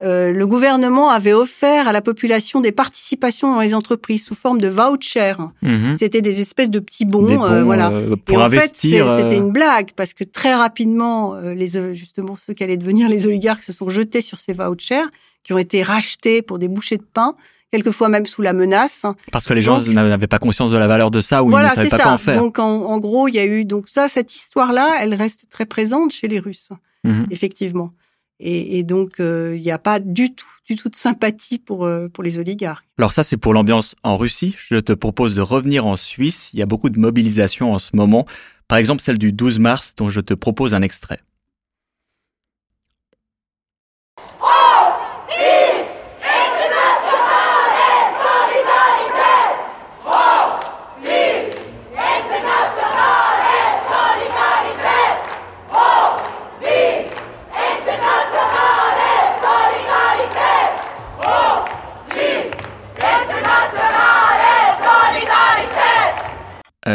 euh, 0.03 0.33
le 0.33 0.47
gouvernement 0.47 1.11
avait 1.11 1.33
offert 1.33 1.89
à 1.89 1.93
la 1.93 2.03
population 2.03 2.61
des 2.61 2.73
participations 2.73 3.55
dans 3.55 3.61
les 3.61 3.75
entreprises 3.75 4.25
sous 4.25 4.35
forme 4.35 4.61
de 4.61 4.69
vouchers. 4.69 5.35
Mhm. 5.63 5.97
C'était 5.99 6.23
des 6.23 6.41
espèces 6.41 6.71
de 6.71 6.81
petits 6.81 7.07
bons, 7.07 7.25
voilà. 7.65 7.91
pour 8.25 8.35
et 8.35 8.37
en 8.37 8.45
investir, 8.45 9.07
fait, 9.07 9.23
c'était 9.23 9.37
une 9.37 9.53
blague 9.53 9.93
parce 9.97 10.13
que 10.13 10.25
très 10.25 10.55
rapidement, 10.55 11.35
les 11.41 11.95
justement 11.95 12.37
ceux 12.37 12.53
qui 12.53 12.63
allaient 12.63 12.77
devenir 12.77 13.09
les 13.09 13.27
oligarques 13.27 13.63
se 13.63 13.73
sont 13.73 13.89
jetés 13.89 14.21
sur 14.21 14.39
ces 14.39 14.53
vouchers 14.53 15.05
qui 15.43 15.53
ont 15.53 15.59
été 15.59 15.83
rachetés 15.83 16.43
pour 16.43 16.59
des 16.59 16.69
bouchées 16.69 16.97
de 16.97 17.07
pain 17.13 17.35
quelquefois 17.71 18.09
même 18.09 18.27
sous 18.27 18.43
la 18.43 18.53
menace. 18.53 19.05
Parce 19.33 19.47
que 19.47 19.53
les 19.53 19.63
gens 19.63 19.81
n'avaient 19.81 20.27
pas 20.27 20.39
conscience 20.39 20.71
de 20.71 20.79
la 20.79 20.87
valeur 20.87 21.11
de 21.11 21.21
ça 21.21 21.43
ou 21.43 21.51
ils 21.51 21.63
ne 21.63 21.69
savaient 21.69 21.89
pas 21.89 21.97
ça. 21.97 22.03
quoi 22.05 22.13
en 22.13 22.19
faire. 22.19 22.37
Donc 22.37 22.59
en, 22.59 22.99
gros, 22.99 23.29
il 23.29 23.35
y 23.35 23.39
a 23.39 23.45
eu 23.45 23.65
donc 23.65 23.89
ça, 23.89 24.09
cette 24.09 24.35
histoire-là, 24.35 24.99
elle 25.01 25.15
reste 25.15 25.47
très 25.51 25.67
présente 25.67 26.13
chez 26.13 26.29
les 26.29 26.39
Russes, 26.39 26.71
mhm. 27.05 27.27
effectivement. 27.31 27.93
Et, 28.39 28.83
donc 28.83 29.19
euh, 29.19 29.55
il 29.57 29.63
n'y 29.63 29.71
a 29.71 29.79
pas 29.79 29.99
du 29.99 30.35
tout, 30.35 30.47
du 30.67 30.77
tout 30.77 30.91
de 30.91 30.97
sympathie 30.97 31.59
pour 31.59 31.87
euh, 31.87 32.09
pour 32.09 32.23
les 32.23 32.39
oligarques. 32.39 32.87
Alors 32.99 33.13
ça, 33.13 33.23
c'est 33.23 33.39
pour 33.39 33.55
l'ambiance 33.55 33.95
en 34.03 34.17
Russie. 34.17 34.55
Je 34.59 34.77
te 34.77 34.93
propose 34.93 35.35
de 35.35 35.41
revenir 35.41 35.87
en 35.87 35.97
Suisse. 35.97 36.51
Il 36.53 36.59
y 36.59 36.63
a 36.63 36.67
beaucoup 36.67 36.91
de 36.91 36.99
mobilisation 36.99 37.73
en 37.73 37.79
ce 37.79 37.95
moment. 37.95 38.27
Par 38.69 38.79
exemple, 38.79 39.01
celle 39.01 39.19
du 39.19 39.33
12 39.33 39.59
mars, 39.59 39.95
dont 39.97 40.11
je 40.11 40.21
te 40.21 40.35
propose 40.35 40.75
un 40.75 40.83
extrait. 40.83 41.19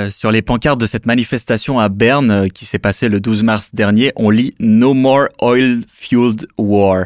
Euh, 0.01 0.10
sur 0.10 0.31
les 0.31 0.41
pancartes 0.41 0.79
de 0.79 0.86
cette 0.86 1.05
manifestation 1.05 1.79
à 1.79 1.90
Berne 1.90 2.31
euh, 2.31 2.48
qui 2.48 2.66
s'est 2.66 2.79
passée 2.79 3.09
le 3.09 3.20
12 3.20 3.44
mars 3.44 3.70
dernier, 3.74 4.11
on 4.16 4.29
lit 4.29 4.53
No 4.59 4.94
more 4.94 5.27
oil 5.40 5.81
fueled 5.87 6.48
war. 6.57 7.05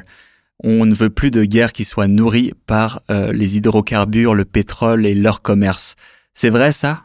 On 0.63 0.85
ne 0.85 0.93
veut 0.93 1.09
plus 1.09 1.31
de 1.31 1.43
guerre 1.43 1.73
qui 1.73 1.83
soit 1.83 2.07
nourrie 2.07 2.53
par 2.65 3.01
euh, 3.11 3.33
les 3.33 3.57
hydrocarbures, 3.57 4.33
le 4.33 4.45
pétrole 4.45 5.05
et 5.05 5.13
leur 5.13 5.41
commerce. 5.41 5.95
C'est 6.33 6.49
vrai 6.49 6.71
ça? 6.71 7.01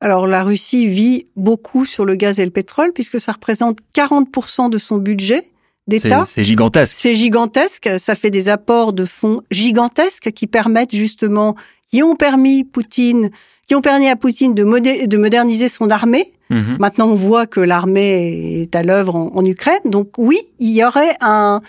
Alors 0.00 0.26
la 0.26 0.42
Russie 0.42 0.86
vit 0.86 1.26
beaucoup 1.36 1.84
sur 1.84 2.04
le 2.04 2.16
gaz 2.16 2.40
et 2.40 2.44
le 2.44 2.50
pétrole 2.50 2.92
puisque 2.92 3.20
ça 3.20 3.32
représente 3.32 3.78
40% 3.94 4.70
de 4.70 4.78
son 4.78 4.98
budget 4.98 5.42
d'État. 5.86 6.24
C'est 6.26 6.44
gigantesque. 6.44 6.96
C'est 6.98 7.14
gigantesque. 7.14 7.90
Ça 7.98 8.14
fait 8.14 8.30
des 8.30 8.48
apports 8.48 8.92
de 8.92 9.04
fonds 9.04 9.42
gigantesques 9.50 10.32
qui 10.32 10.46
permettent 10.46 10.94
justement, 10.94 11.54
qui 11.86 12.02
ont 12.02 12.16
permis 12.16 12.64
Poutine 12.64 13.30
qui 13.66 13.74
ont 13.74 13.80
permis 13.80 14.08
à 14.08 14.16
Poutine 14.16 14.54
de, 14.54 15.06
de 15.06 15.16
moderniser 15.16 15.68
son 15.68 15.90
armée. 15.90 16.32
Mhm. 16.50 16.76
Maintenant, 16.78 17.08
on 17.08 17.14
voit 17.14 17.46
que 17.46 17.60
l'armée 17.60 18.62
est 18.62 18.76
à 18.76 18.82
l'œuvre 18.82 19.16
en, 19.16 19.44
Ukraine. 19.44 19.80
Donc 19.86 20.18
oui, 20.18 20.38
il 20.58 20.70
y 20.70 20.84
aurait 20.84 21.16
un, 21.20 21.62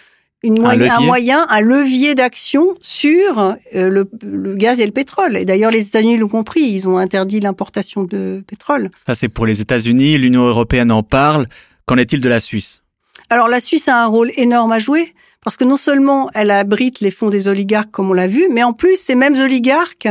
une 0.43 0.60
moyen, 0.60 0.97
un, 0.97 0.99
moyen, 1.01 1.47
un 1.49 1.62
levier 1.62 2.15
d'action 2.15 2.75
sur 2.82 3.39
euh, 3.39 3.56
le, 3.73 4.10
le, 4.21 4.56
gaz 4.56 4.82
et 4.82 4.86
le 4.86 4.91
pétrole. 4.91 5.38
Et 5.38 5.45
d'ailleurs, 5.45 5.71
les 5.71 5.88
États-Unis 5.88 6.17
l'ont 6.17 6.28
compris, 6.28 6.62
ils 6.62 6.89
ont 6.89 6.97
interdit 6.97 7.39
l'importation 7.39 8.04
de 8.04 8.43
pétrole. 8.45 8.89
Ça, 9.06 9.15
c'est 9.15 9.30
pour 9.30 9.45
les 9.45 9.62
États-Unis, 9.62 10.17
l'Union 10.17 10.43
européenne 10.43 10.91
en 10.91 11.04
parle. 11.04 11.47
Qu'en 11.86 11.97
est-il 11.97 12.19
de 12.19 12.30
la 12.30 12.39
Suisse? 12.39 12.82
Alors, 13.29 13.47
la 13.47 13.59
Suisse 13.59 13.88
a 13.88 14.03
un 14.03 14.07
rôle 14.07 14.31
énorme 14.38 14.71
à 14.71 14.79
jouer. 14.79 15.13
Parce 15.45 15.57
que 15.57 15.63
non 15.63 15.77
seulement 15.77 16.31
elle 16.33 16.49
abrite 16.49 17.01
les 17.01 17.11
fonds 17.11 17.29
des 17.29 17.47
oligarques, 17.47 17.91
comme 17.91 18.09
on 18.09 18.13
l'a 18.13 18.27
vu, 18.27 18.47
mais 18.49 18.63
en 18.63 18.73
plus, 18.73 18.97
ces 18.97 19.13
mêmes 19.13 19.35
oligarques 19.35 20.07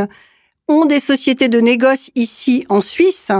ont 0.68 0.86
des 0.86 1.00
sociétés 1.00 1.48
de 1.48 1.58
négoce 1.58 2.10
ici 2.14 2.64
en 2.68 2.80
Suisse. 2.80 3.32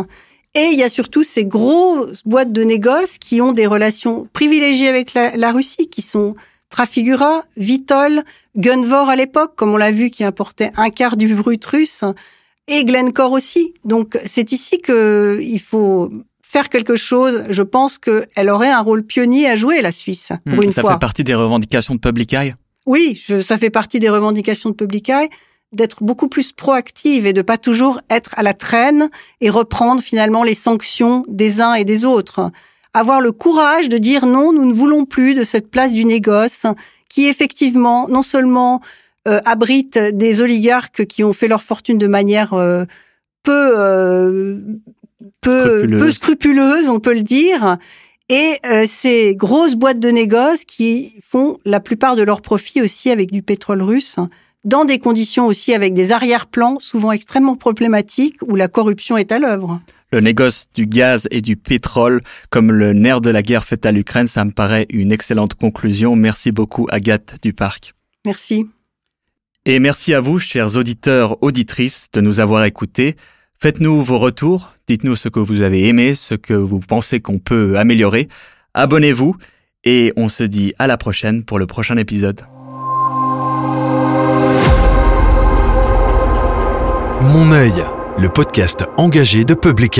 Et 0.54 0.70
il 0.72 0.78
y 0.78 0.82
a 0.82 0.88
surtout 0.88 1.22
ces 1.22 1.44
grosses 1.44 2.22
boîtes 2.24 2.52
de 2.52 2.64
négoce 2.64 3.18
qui 3.18 3.40
ont 3.40 3.52
des 3.52 3.68
relations 3.68 4.28
privilégiées 4.32 4.88
avec 4.88 5.14
la, 5.14 5.52
Russie, 5.52 5.88
qui 5.88 6.02
sont 6.02 6.34
Trafigura, 6.68 7.44
Vitol, 7.56 8.24
Gunvor 8.56 9.08
à 9.08 9.14
l'époque, 9.14 9.54
comme 9.54 9.72
on 9.72 9.76
l'a 9.76 9.92
vu, 9.92 10.10
qui 10.10 10.24
importait 10.24 10.72
un 10.76 10.90
quart 10.90 11.16
du 11.16 11.32
brut 11.32 11.64
russe, 11.64 12.02
et 12.66 12.84
Glencore 12.84 13.30
aussi. 13.30 13.72
Donc 13.84 14.18
c'est 14.26 14.50
ici 14.50 14.78
que 14.78 15.38
il 15.40 15.60
faut 15.60 16.10
faire 16.54 16.68
quelque 16.68 16.94
chose. 16.94 17.42
Je 17.50 17.62
pense 17.62 17.98
qu'elle 17.98 18.48
aurait 18.48 18.70
un 18.70 18.80
rôle 18.80 19.02
pionnier 19.02 19.48
à 19.48 19.56
jouer, 19.56 19.82
la 19.82 19.90
Suisse, 19.90 20.30
pour 20.48 20.58
hmm, 20.58 20.62
une 20.62 20.72
fois. 20.72 20.82
Ça 20.84 20.92
fait 20.92 21.00
partie 21.00 21.24
des 21.24 21.34
revendications 21.34 21.96
de 21.96 22.00
Public 22.00 22.32
Eye? 22.32 22.54
Oui, 22.86 23.20
je, 23.26 23.40
ça 23.40 23.58
fait 23.58 23.70
partie 23.70 23.98
des 23.98 24.08
revendications 24.08 24.70
de 24.70 24.76
Public 24.76 25.08
Eye 25.08 25.28
d'être 25.72 26.04
beaucoup 26.04 26.28
plus 26.28 26.52
proactive 26.52 27.26
et 27.26 27.32
de 27.32 27.42
pas 27.42 27.58
toujours 27.58 28.00
être 28.08 28.30
à 28.36 28.44
la 28.44 28.54
traîne 28.54 29.10
et 29.40 29.50
reprendre 29.50 30.00
finalement 30.00 30.44
les 30.44 30.54
sanctions 30.54 31.24
des 31.26 31.60
uns 31.60 31.74
et 31.74 31.84
des 31.84 32.04
autres. 32.04 32.52
Avoir 32.92 33.20
le 33.20 33.32
courage 33.32 33.88
de 33.88 33.98
dire 33.98 34.24
non, 34.24 34.52
nous 34.52 34.64
ne 34.64 34.72
voulons 34.72 35.06
plus 35.06 35.34
de 35.34 35.42
cette 35.42 35.68
place 35.72 35.92
du 35.92 36.04
négoce 36.04 36.66
qui 37.08 37.26
effectivement 37.26 38.06
non 38.08 38.22
seulement 38.22 38.80
euh, 39.26 39.40
abrite 39.44 39.98
des 39.98 40.40
oligarques 40.40 41.06
qui 41.06 41.24
ont 41.24 41.32
fait 41.32 41.48
leur 41.48 41.62
fortune 41.62 41.98
de 41.98 42.06
manière 42.06 42.54
euh, 42.54 42.84
peu, 43.42 43.72
euh, 43.76 44.60
peu, 45.40 45.64
scrupuleuse. 45.64 46.00
peu 46.00 46.10
scrupuleuse, 46.12 46.88
on 46.88 47.00
peut 47.00 47.14
le 47.14 47.22
dire, 47.22 47.78
et 48.28 48.58
ces 48.86 49.36
grosses 49.36 49.74
boîtes 49.74 50.00
de 50.00 50.08
négoce 50.08 50.64
qui 50.64 51.20
font 51.22 51.58
la 51.64 51.80
plupart 51.80 52.16
de 52.16 52.22
leurs 52.22 52.40
profits 52.40 52.80
aussi 52.80 53.10
avec 53.10 53.30
du 53.30 53.42
pétrole 53.42 53.82
russe 53.82 54.18
dans 54.64 54.84
des 54.84 54.98
conditions 54.98 55.46
aussi 55.46 55.74
avec 55.74 55.94
des 55.94 56.12
arrière-plans 56.12 56.78
souvent 56.80 57.12
extrêmement 57.12 57.56
problématiques 57.56 58.36
où 58.42 58.56
la 58.56 58.68
corruption 58.68 59.16
est 59.16 59.30
à 59.30 59.38
l'œuvre. 59.38 59.80
Le 60.10 60.20
négoce 60.20 60.66
du 60.74 60.86
gaz 60.86 61.28
et 61.30 61.40
du 61.40 61.56
pétrole 61.56 62.20
comme 62.50 62.72
le 62.72 62.92
nerf 62.92 63.20
de 63.20 63.30
la 63.30 63.42
guerre 63.42 63.64
faite 63.64 63.84
à 63.84 63.92
l'Ukraine, 63.92 64.26
ça 64.26 64.44
me 64.44 64.52
paraît 64.52 64.86
une 64.90 65.12
excellente 65.12 65.54
conclusion. 65.54 66.16
Merci 66.16 66.52
beaucoup 66.52 66.86
Agathe 66.90 67.34
Duparc. 67.42 67.94
Merci. 68.24 68.66
Et 69.66 69.78
merci 69.80 70.14
à 70.14 70.20
vous, 70.20 70.38
chers 70.38 70.76
auditeurs, 70.76 71.42
auditrices, 71.42 72.08
de 72.12 72.20
nous 72.20 72.38
avoir 72.40 72.64
écoutés. 72.64 73.16
Faites-nous 73.64 74.02
vos 74.02 74.18
retours, 74.18 74.74
dites-nous 74.88 75.16
ce 75.16 75.30
que 75.30 75.40
vous 75.40 75.62
avez 75.62 75.88
aimé, 75.88 76.14
ce 76.14 76.34
que 76.34 76.52
vous 76.52 76.80
pensez 76.80 77.20
qu'on 77.20 77.38
peut 77.38 77.78
améliorer. 77.78 78.28
Abonnez-vous 78.74 79.36
et 79.84 80.12
on 80.16 80.28
se 80.28 80.42
dit 80.42 80.74
à 80.78 80.86
la 80.86 80.98
prochaine 80.98 81.46
pour 81.46 81.58
le 81.58 81.64
prochain 81.64 81.96
épisode. 81.96 82.42
Mon 87.22 87.52
œil, 87.52 87.82
le 88.18 88.28
podcast 88.28 88.84
engagé 88.98 89.46
de 89.46 89.54
Public. 89.54 89.98